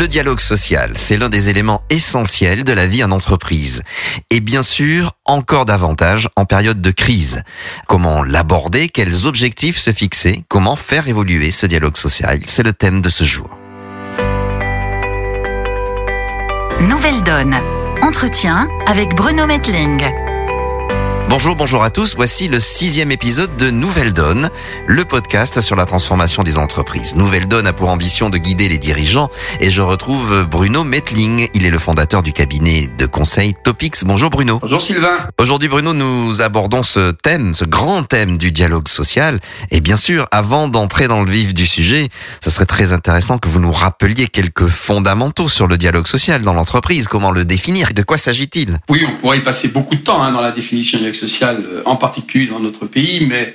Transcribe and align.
Le 0.00 0.08
dialogue 0.08 0.40
social, 0.40 0.92
c'est 0.96 1.18
l'un 1.18 1.28
des 1.28 1.50
éléments 1.50 1.82
essentiels 1.90 2.64
de 2.64 2.72
la 2.72 2.86
vie 2.86 3.04
en 3.04 3.10
entreprise. 3.10 3.82
Et 4.30 4.40
bien 4.40 4.62
sûr, 4.62 5.12
encore 5.26 5.66
davantage 5.66 6.30
en 6.36 6.46
période 6.46 6.80
de 6.80 6.90
crise. 6.90 7.42
Comment 7.86 8.22
l'aborder 8.22 8.88
Quels 8.88 9.26
objectifs 9.26 9.76
se 9.76 9.92
fixer 9.92 10.42
Comment 10.48 10.76
faire 10.76 11.06
évoluer 11.06 11.50
ce 11.50 11.66
dialogue 11.66 11.98
social 11.98 12.40
C'est 12.46 12.62
le 12.62 12.72
thème 12.72 13.02
de 13.02 13.10
ce 13.10 13.24
jour. 13.24 13.50
Nouvelle 16.80 17.22
Donne. 17.22 17.56
Entretien 18.00 18.68
avec 18.86 19.14
Bruno 19.14 19.44
Metling. 19.44 20.29
Bonjour, 21.30 21.54
bonjour 21.54 21.84
à 21.84 21.90
tous. 21.90 22.16
Voici 22.16 22.48
le 22.48 22.58
sixième 22.58 23.12
épisode 23.12 23.56
de 23.56 23.70
Nouvelle 23.70 24.12
Donne, 24.12 24.50
le 24.88 25.04
podcast 25.04 25.60
sur 25.60 25.76
la 25.76 25.86
transformation 25.86 26.42
des 26.42 26.58
entreprises. 26.58 27.14
Nouvelle 27.14 27.46
Donne 27.46 27.68
a 27.68 27.72
pour 27.72 27.88
ambition 27.88 28.30
de 28.30 28.36
guider 28.36 28.68
les 28.68 28.78
dirigeants 28.78 29.30
et 29.60 29.70
je 29.70 29.80
retrouve 29.80 30.44
Bruno 30.50 30.82
Metling. 30.82 31.46
Il 31.54 31.64
est 31.64 31.70
le 31.70 31.78
fondateur 31.78 32.24
du 32.24 32.32
cabinet 32.32 32.90
de 32.98 33.06
conseil 33.06 33.54
Topics. 33.62 34.04
Bonjour 34.04 34.28
Bruno. 34.28 34.58
Bonjour 34.60 34.80
Sylvain. 34.80 35.14
Aujourd'hui 35.38 35.68
Bruno, 35.68 35.92
nous 35.92 36.42
abordons 36.42 36.82
ce 36.82 37.12
thème, 37.12 37.54
ce 37.54 37.64
grand 37.64 38.02
thème 38.02 38.36
du 38.36 38.50
dialogue 38.50 38.88
social. 38.88 39.38
Et 39.70 39.80
bien 39.80 39.96
sûr, 39.96 40.26
avant 40.32 40.66
d'entrer 40.66 41.06
dans 41.06 41.22
le 41.22 41.30
vif 41.30 41.54
du 41.54 41.64
sujet, 41.64 42.08
ce 42.42 42.50
serait 42.50 42.66
très 42.66 42.92
intéressant 42.92 43.38
que 43.38 43.48
vous 43.48 43.60
nous 43.60 43.70
rappeliez 43.70 44.26
quelques 44.26 44.66
fondamentaux 44.66 45.48
sur 45.48 45.68
le 45.68 45.78
dialogue 45.78 46.08
social 46.08 46.42
dans 46.42 46.54
l'entreprise. 46.54 47.06
Comment 47.06 47.30
le 47.30 47.44
définir? 47.44 47.90
De 47.94 48.02
quoi 48.02 48.18
s'agit-il? 48.18 48.80
Oui, 48.88 49.06
on 49.08 49.16
pourrait 49.20 49.38
y 49.38 49.42
passer 49.42 49.68
beaucoup 49.68 49.94
de 49.94 50.00
temps 50.00 50.20
hein, 50.20 50.32
dans 50.32 50.42
la 50.42 50.50
définition 50.50 50.98
du 50.98 51.04
dialogue 51.04 51.19
social, 51.20 51.62
euh, 51.64 51.82
en 51.84 51.96
particulier 51.96 52.46
dans 52.46 52.60
notre 52.60 52.86
pays, 52.86 53.24
mais 53.26 53.54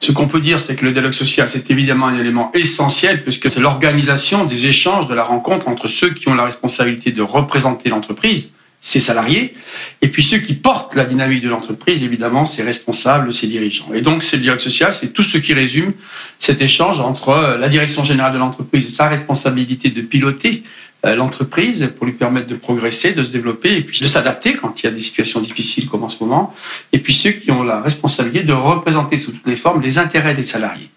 ce 0.00 0.12
qu'on 0.12 0.28
peut 0.28 0.40
dire, 0.40 0.60
c'est 0.60 0.76
que 0.76 0.86
le 0.86 0.92
dialogue 0.92 1.12
social, 1.12 1.48
c'est 1.50 1.70
évidemment 1.70 2.06
un 2.06 2.18
élément 2.18 2.50
essentiel, 2.54 3.22
puisque 3.22 3.50
c'est 3.50 3.60
l'organisation 3.60 4.46
des 4.46 4.66
échanges, 4.66 5.08
de 5.08 5.14
la 5.14 5.24
rencontre 5.24 5.68
entre 5.68 5.88
ceux 5.88 6.10
qui 6.10 6.28
ont 6.28 6.34
la 6.34 6.44
responsabilité 6.44 7.12
de 7.12 7.20
représenter 7.20 7.90
l'entreprise, 7.90 8.54
ses 8.80 9.00
salariés, 9.00 9.54
et 10.00 10.08
puis 10.08 10.22
ceux 10.22 10.38
qui 10.38 10.54
portent 10.54 10.94
la 10.94 11.04
dynamique 11.04 11.42
de 11.42 11.50
l'entreprise, 11.50 12.02
évidemment, 12.02 12.46
ses 12.46 12.62
responsables, 12.62 13.34
ses 13.34 13.46
dirigeants. 13.46 13.92
Et 13.92 14.00
donc, 14.00 14.24
ce 14.24 14.36
dialogue 14.36 14.60
social, 14.60 14.94
c'est 14.94 15.12
tout 15.12 15.22
ce 15.22 15.36
qui 15.36 15.52
résume 15.52 15.92
cet 16.38 16.62
échange 16.62 16.98
entre 17.00 17.28
euh, 17.28 17.58
la 17.58 17.68
direction 17.68 18.02
générale 18.02 18.32
de 18.32 18.38
l'entreprise 18.38 18.86
et 18.86 18.90
sa 18.90 19.06
responsabilité 19.06 19.90
de 19.90 20.00
piloter 20.00 20.62
l'entreprise 21.04 21.92
pour 21.96 22.06
lui 22.06 22.12
permettre 22.12 22.46
de 22.46 22.54
progresser, 22.54 23.12
de 23.12 23.24
se 23.24 23.30
développer 23.30 23.76
et 23.76 23.80
puis 23.80 23.98
de 24.00 24.06
s'adapter 24.06 24.54
quand 24.54 24.82
il 24.82 24.86
y 24.86 24.88
a 24.88 24.92
des 24.92 25.00
situations 25.00 25.40
difficiles 25.40 25.88
comme 25.88 26.04
en 26.04 26.10
ce 26.10 26.22
moment. 26.22 26.54
Et 26.92 26.98
puis 26.98 27.14
ceux 27.14 27.30
qui 27.30 27.50
ont 27.50 27.62
la 27.62 27.80
responsabilité 27.80 28.44
de 28.44 28.52
représenter 28.52 29.18
sous 29.18 29.32
toutes 29.32 29.46
les 29.46 29.56
formes 29.56 29.80
les 29.80 29.98
intérêts 29.98 30.34
des 30.34 30.42
salariés. 30.42 30.90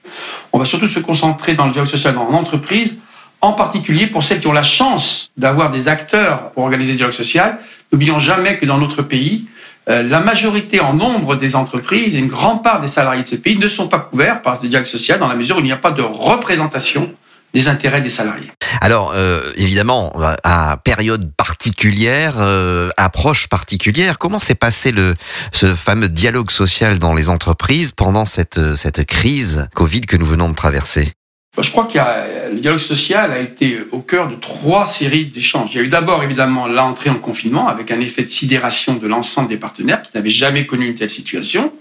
On 0.52 0.59
va 0.59 0.66
surtout 0.66 0.88
se 0.88 1.00
concentrer 1.00 1.54
dans 1.54 1.66
le 1.66 1.72
dialogue 1.72 1.90
social 1.90 2.16
dans 2.16 2.30
l'entreprise, 2.30 3.00
en 3.42 3.54
particulier 3.54 4.08
pour 4.08 4.24
celles 4.24 4.40
qui 4.40 4.48
ont 4.48 4.54
la 4.54 4.64
chance 4.64 5.31
d'avoir 5.38 5.72
des 5.72 5.88
acteurs 5.88 6.52
pour 6.52 6.64
organiser 6.64 6.92
le 6.94 6.98
dialogue 6.98 7.16
social. 7.16 7.59
N'oublions 7.92 8.20
jamais 8.20 8.58
que 8.58 8.66
dans 8.66 8.78
notre 8.78 9.02
pays, 9.02 9.48
euh, 9.90 10.02
la 10.04 10.22
majorité 10.22 10.80
en 10.80 10.94
nombre 10.94 11.36
des 11.36 11.56
entreprises 11.56 12.16
et 12.16 12.20
une 12.20 12.28
grande 12.28 12.64
part 12.64 12.81
des 12.81 12.88
salariés 12.88 13.24
de 13.24 13.28
ce 13.28 13.36
pays 13.36 13.58
ne 13.58 13.68
sont 13.68 13.88
pas 13.88 14.00
couverts 14.00 14.42
par 14.42 14.62
ce 14.62 14.68
dialogue 14.68 14.88
social 14.88 15.20
dans 15.20 15.28
la 15.28 15.36
mesure 15.36 15.58
où 15.58 15.59
il 15.59 15.66
n'y 15.66 15.74
a 15.74 15.78
pas 15.78 15.92
de 15.92 16.02
représentation 16.02 17.14
des 17.54 17.68
intérêts 17.68 18.02
des 18.02 18.09
salariés. 18.09 18.52
Alors 18.82 19.14
euh, 19.16 19.52
évidemment, 19.56 20.14
à 20.44 20.78
période 20.84 21.32
particulière, 21.36 22.36
euh, 22.40 22.90
approche 22.98 23.48
particulière, 23.48 24.18
comment 24.18 24.40
s'est 24.40 24.56
passé 24.56 24.92
le 24.92 25.16
ce 25.52 25.76
fameux 25.76 26.09
dialogue 26.09 26.52
social 26.52 27.00
dans 27.00 27.14
les 27.14 27.30
entreprises 27.30 27.92
pendant 27.92 28.26
cette 28.26 28.76
cette 28.76 29.06
crise 29.06 29.70
Covid 29.74 30.02
que 30.02 30.18
nous 30.18 30.26
venons 30.26 30.50
de 30.50 30.56
traverser? 30.56 31.14
Je 31.62 31.70
crois 31.70 31.86
que 31.86 32.00
le 32.52 32.59
dialogue 32.59 32.80
social 32.80 33.31
a 33.31 33.40
été 33.40 33.78
au 33.91 34.00
cœur 34.00 34.28
de 34.28 34.35
trois 34.35 34.88
séries 34.88 35.28
d'échanges. 35.28 35.70
Il 35.74 35.78
y 35.78 35.80
a 35.81 35.84
eu 35.84 35.88
d'abord 35.88 36.24
évidemment 36.24 36.68
l'entrée 36.68 37.12
en 37.12 37.20
confinement 37.20 37.68
avec 37.68 37.91
un 37.91 38.00
effet 38.00 38.24
de 38.24 38.30
sidération 38.30 38.96
de 38.96 39.08
l'ensemble 39.08 39.50
des 39.50 39.58
partenaires 39.58 40.02
qui 40.02 40.09
n'avaient 40.16 40.31
jamais 40.31 40.66
connu 40.66 40.88
une 40.88 40.96
telle 40.96 41.12
situation. 41.12 41.72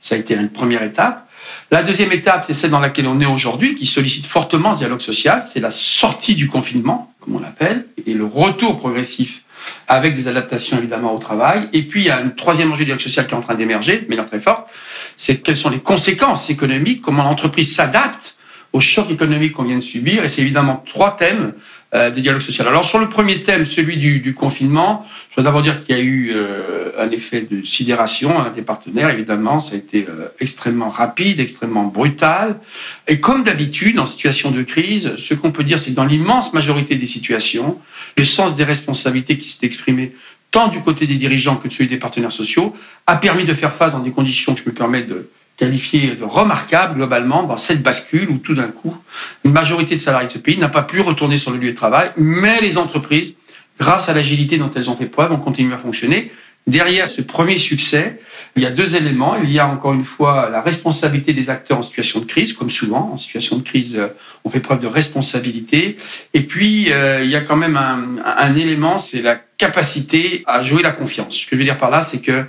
Ça 0.00 0.16
a 0.16 0.18
été 0.18 0.34
une 0.34 0.48
première 0.48 0.82
étape. 0.82 1.29
La 1.72 1.84
deuxième 1.84 2.10
étape, 2.10 2.44
c'est 2.44 2.54
celle 2.54 2.70
dans 2.70 2.80
laquelle 2.80 3.06
on 3.06 3.20
est 3.20 3.26
aujourd'hui, 3.26 3.76
qui 3.76 3.86
sollicite 3.86 4.26
fortement 4.26 4.72
ce 4.72 4.80
dialogue 4.80 5.00
social. 5.00 5.40
C'est 5.46 5.60
la 5.60 5.70
sortie 5.70 6.34
du 6.34 6.48
confinement, 6.48 7.14
comme 7.20 7.36
on 7.36 7.38
l'appelle, 7.38 7.86
et 8.06 8.12
le 8.12 8.24
retour 8.24 8.76
progressif 8.76 9.44
avec 9.86 10.16
des 10.16 10.26
adaptations 10.26 10.78
évidemment 10.78 11.14
au 11.14 11.18
travail. 11.18 11.68
Et 11.72 11.82
puis 11.82 12.00
il 12.02 12.06
y 12.06 12.10
a 12.10 12.18
un 12.18 12.30
troisième 12.30 12.72
enjeu 12.72 12.80
du 12.80 12.84
dialogue 12.86 13.02
social 13.02 13.26
qui 13.28 13.34
est 13.34 13.36
en 13.36 13.42
train 13.42 13.54
d'émerger, 13.54 14.00
de 14.00 14.08
manière 14.08 14.26
très 14.26 14.40
forte, 14.40 14.68
c'est 15.16 15.42
quelles 15.42 15.56
sont 15.56 15.70
les 15.70 15.78
conséquences 15.78 16.50
économiques, 16.50 17.02
comment 17.02 17.22
l'entreprise 17.22 17.72
s'adapte 17.72 18.36
au 18.72 18.80
choc 18.80 19.08
économique 19.10 19.52
qu'on 19.52 19.64
vient 19.64 19.76
de 19.76 19.82
subir. 19.82 20.24
Et 20.24 20.28
c'est 20.28 20.42
évidemment 20.42 20.82
trois 20.88 21.16
thèmes 21.16 21.52
euh, 21.92 22.10
de 22.10 22.20
dialogue 22.20 22.40
social. 22.40 22.68
Alors 22.68 22.84
sur 22.84 23.00
le 23.00 23.08
premier 23.08 23.42
thème, 23.42 23.66
celui 23.66 23.96
du, 23.96 24.20
du 24.20 24.32
confinement, 24.32 25.04
je 25.30 25.34
dois 25.36 25.44
d'abord 25.44 25.62
dire 25.62 25.84
qu'il 25.84 25.96
y 25.96 25.98
a 25.98 26.02
eu 26.02 26.30
euh, 26.32 26.92
un 26.98 27.10
effet 27.10 27.40
de 27.50 27.64
sidération 27.64 28.40
à 28.40 28.50
des 28.50 28.62
partenaires. 28.62 29.10
Évidemment, 29.10 29.58
ça 29.58 29.74
a 29.74 29.78
été 29.78 30.06
euh, 30.08 30.28
extrêmement 30.38 30.90
rapide, 30.90 31.40
extrêmement 31.40 31.84
brutal. 31.84 32.60
Et 33.08 33.18
comme 33.18 33.42
d'habitude, 33.42 33.98
en 33.98 34.06
situation 34.06 34.52
de 34.52 34.62
crise, 34.62 35.16
ce 35.16 35.34
qu'on 35.34 35.50
peut 35.50 35.64
dire, 35.64 35.80
c'est 35.80 35.90
que 35.90 35.96
dans 35.96 36.04
l'immense 36.04 36.52
majorité 36.52 36.94
des 36.94 37.08
situations, 37.08 37.78
le 38.16 38.24
sens 38.24 38.54
des 38.54 38.64
responsabilités 38.64 39.36
qui 39.36 39.48
s'est 39.48 39.66
exprimé 39.66 40.12
tant 40.52 40.68
du 40.68 40.82
côté 40.82 41.08
des 41.08 41.16
dirigeants 41.16 41.56
que 41.56 41.66
de 41.66 41.72
celui 41.72 41.88
des 41.88 41.96
partenaires 41.96 42.30
sociaux 42.30 42.74
a 43.06 43.16
permis 43.16 43.44
de 43.44 43.54
faire 43.54 43.74
face 43.74 43.94
dans 43.94 44.00
des 44.00 44.12
conditions 44.12 44.54
que 44.54 44.60
je 44.60 44.68
me 44.68 44.74
permets 44.74 45.02
de 45.02 45.28
qualifié 45.60 46.16
de 46.16 46.24
remarquable 46.24 46.94
globalement 46.94 47.42
dans 47.42 47.58
cette 47.58 47.82
bascule 47.82 48.30
où 48.30 48.38
tout 48.38 48.54
d'un 48.54 48.68
coup, 48.68 48.96
une 49.44 49.52
majorité 49.52 49.94
de 49.94 50.00
salariés 50.00 50.26
de 50.26 50.32
ce 50.32 50.38
pays 50.38 50.56
n'a 50.56 50.70
pas 50.70 50.82
pu 50.82 51.02
retourner 51.02 51.36
sur 51.36 51.50
le 51.50 51.58
lieu 51.58 51.72
de 51.72 51.76
travail, 51.76 52.12
mais 52.16 52.62
les 52.62 52.78
entreprises, 52.78 53.36
grâce 53.78 54.08
à 54.08 54.14
l'agilité 54.14 54.56
dont 54.56 54.70
elles 54.74 54.88
ont 54.88 54.96
fait 54.96 55.06
preuve, 55.06 55.32
ont 55.32 55.36
continué 55.36 55.74
à 55.74 55.78
fonctionner. 55.78 56.32
Derrière 56.66 57.08
ce 57.08 57.22
premier 57.22 57.56
succès, 57.56 58.20
il 58.56 58.62
y 58.62 58.66
a 58.66 58.70
deux 58.70 58.96
éléments. 58.96 59.36
Il 59.36 59.50
y 59.50 59.58
a 59.58 59.66
encore 59.66 59.92
une 59.92 60.04
fois 60.04 60.50
la 60.50 60.60
responsabilité 60.60 61.32
des 61.32 61.50
acteurs 61.50 61.78
en 61.78 61.82
situation 61.82 62.20
de 62.20 62.24
crise, 62.24 62.52
comme 62.52 62.70
souvent 62.70 63.10
en 63.12 63.16
situation 63.16 63.58
de 63.58 63.62
crise, 63.62 63.96
euh, 63.96 64.08
on 64.44 64.50
fait 64.50 64.60
preuve 64.60 64.80
de 64.80 64.86
responsabilité. 64.86 65.96
Et 66.34 66.42
puis 66.42 66.92
euh, 66.92 67.24
il 67.24 67.30
y 67.30 67.36
a 67.36 67.40
quand 67.40 67.56
même 67.56 67.76
un, 67.76 68.56
élément, 68.56 68.98
c'est 68.98 69.22
la 69.22 69.36
capacité 69.36 70.42
à 70.46 70.62
jouer 70.62 70.82
la 70.82 70.92
confiance. 70.92 71.36
Ce 71.36 71.44
que 71.44 71.50
je 71.52 71.56
veux 71.56 71.64
dire 71.64 71.78
par 71.78 71.90
là, 71.90 72.02
c'est 72.02 72.20
que 72.20 72.44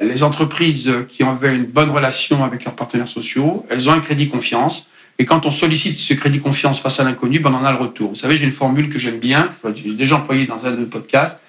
les 0.00 0.22
entreprises 0.22 0.92
qui 1.08 1.22
avaient 1.22 1.54
une 1.54 1.66
bonne 1.66 1.90
relation 1.90 2.44
avec 2.44 2.64
leurs 2.64 2.74
partenaires 2.74 3.08
sociaux, 3.08 3.66
elles 3.70 3.88
ont 3.88 3.92
un 3.92 4.00
crédit 4.00 4.28
confiance. 4.28 4.88
Et 5.18 5.26
quand 5.26 5.46
on 5.46 5.52
sollicite 5.52 5.96
ce 5.96 6.14
crédit 6.14 6.40
confiance 6.40 6.80
face 6.80 6.98
à 6.98 7.04
l'inconnu, 7.04 7.38
ben 7.38 7.52
on 7.52 7.58
en 7.58 7.64
a 7.64 7.70
le 7.70 7.78
retour. 7.78 8.10
Vous 8.10 8.14
savez, 8.16 8.36
j'ai 8.36 8.46
une 8.46 8.52
formule 8.52 8.88
que 8.88 8.98
j'aime 8.98 9.20
bien, 9.20 9.50
j'ai 9.76 9.92
déjà 9.92 10.16
employée 10.16 10.46
dans 10.46 10.66
un 10.66 10.72
de 10.72 10.76
nos 10.78 10.86
podcasts, 10.86 11.40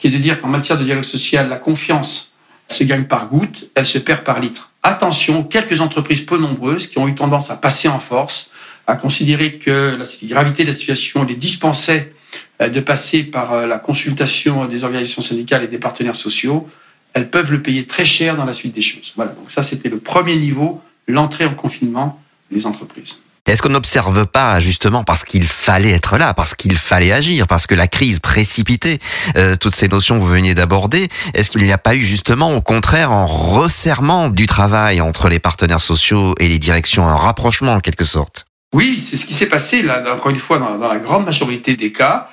qui 0.00 0.08
est 0.08 0.10
de 0.10 0.18
dire 0.18 0.40
qu'en 0.40 0.48
matière 0.48 0.78
de 0.78 0.84
dialogue 0.84 1.04
social, 1.04 1.48
la 1.48 1.56
confiance 1.56 2.32
se 2.66 2.84
gagne 2.84 3.04
par 3.04 3.28
goutte, 3.28 3.68
elle 3.74 3.86
se 3.86 3.98
perd 3.98 4.24
par 4.24 4.40
litre. 4.40 4.70
Attention, 4.82 5.44
quelques 5.44 5.80
entreprises 5.80 6.22
peu 6.22 6.38
nombreuses 6.38 6.86
qui 6.86 6.98
ont 6.98 7.06
eu 7.06 7.14
tendance 7.14 7.50
à 7.50 7.56
passer 7.56 7.88
en 7.88 7.98
force, 7.98 8.50
à 8.86 8.96
considérer 8.96 9.58
que 9.58 9.96
la 9.98 10.04
gravité 10.28 10.62
de 10.62 10.68
la 10.68 10.74
situation 10.74 11.24
les 11.24 11.36
dispensait 11.36 12.12
euh, 12.60 12.68
de 12.68 12.80
passer 12.80 13.24
par 13.24 13.52
euh, 13.52 13.66
la 13.66 13.78
consultation 13.78 14.66
des 14.66 14.84
organisations 14.84 15.22
syndicales 15.22 15.64
et 15.64 15.68
des 15.68 15.78
partenaires 15.78 16.16
sociaux, 16.16 16.68
elles 17.12 17.28
peuvent 17.28 17.50
le 17.50 17.60
payer 17.60 17.86
très 17.86 18.04
cher 18.04 18.36
dans 18.36 18.44
la 18.44 18.54
suite 18.54 18.74
des 18.74 18.82
choses. 18.82 19.12
Voilà, 19.16 19.32
donc 19.32 19.50
ça 19.50 19.62
c'était 19.62 19.88
le 19.88 19.98
premier 19.98 20.36
niveau, 20.36 20.80
l'entrée 21.06 21.44
en 21.44 21.54
confinement 21.54 22.22
des 22.50 22.66
entreprises. 22.66 23.22
Est-ce 23.50 23.62
qu'on 23.62 23.70
n'observe 23.70 24.26
pas 24.26 24.60
justement 24.60 25.02
parce 25.02 25.24
qu'il 25.24 25.44
fallait 25.44 25.90
être 25.90 26.18
là, 26.18 26.34
parce 26.34 26.54
qu'il 26.54 26.76
fallait 26.76 27.10
agir, 27.10 27.48
parce 27.48 27.66
que 27.66 27.74
la 27.74 27.88
crise 27.88 28.20
précipitait 28.20 29.00
euh, 29.36 29.56
toutes 29.56 29.74
ces 29.74 29.88
notions 29.88 30.20
que 30.20 30.22
vous 30.22 30.30
veniez 30.30 30.54
d'aborder 30.54 31.08
Est-ce 31.34 31.50
qu'il 31.50 31.64
n'y 31.64 31.72
a 31.72 31.78
pas 31.78 31.96
eu 31.96 32.00
justement 32.00 32.54
au 32.54 32.60
contraire 32.60 33.10
un 33.10 33.24
resserrement 33.24 34.28
du 34.28 34.46
travail 34.46 35.00
entre 35.00 35.28
les 35.28 35.40
partenaires 35.40 35.80
sociaux 35.80 36.36
et 36.38 36.46
les 36.46 36.60
directions, 36.60 37.08
un 37.08 37.16
rapprochement 37.16 37.72
en 37.72 37.80
quelque 37.80 38.04
sorte? 38.04 38.46
Oui, 38.72 39.04
c'est 39.04 39.16
ce 39.16 39.26
qui 39.26 39.34
s'est 39.34 39.48
passé 39.48 39.82
là, 39.82 40.00
encore 40.14 40.30
une 40.30 40.38
fois 40.38 40.60
dans, 40.60 40.78
dans 40.78 40.88
la 40.88 41.00
grande 41.00 41.24
majorité 41.24 41.74
des 41.74 41.90
cas. 41.90 42.28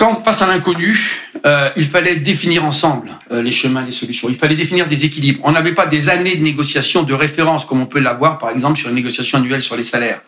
Quand 0.00 0.14
face 0.14 0.40
à 0.40 0.46
l'inconnu, 0.46 0.98
euh, 1.44 1.68
il 1.76 1.84
fallait 1.84 2.20
définir 2.20 2.64
ensemble 2.64 3.10
euh, 3.32 3.42
les 3.42 3.52
chemins, 3.52 3.84
les 3.84 3.92
solutions. 3.92 4.30
Il 4.30 4.34
fallait 4.34 4.56
définir 4.56 4.88
des 4.88 5.04
équilibres. 5.04 5.40
On 5.44 5.52
n'avait 5.52 5.74
pas 5.74 5.86
des 5.86 6.08
années 6.08 6.36
de 6.36 6.42
négociations 6.42 7.02
de 7.02 7.12
référence 7.12 7.66
comme 7.66 7.82
on 7.82 7.86
peut 7.86 8.00
l'avoir, 8.00 8.38
par 8.38 8.48
exemple, 8.48 8.78
sur 8.78 8.88
une 8.88 8.94
négociation 8.94 9.36
annuelle 9.36 9.60
sur 9.60 9.76
les 9.76 9.84
salaires. 9.84 10.22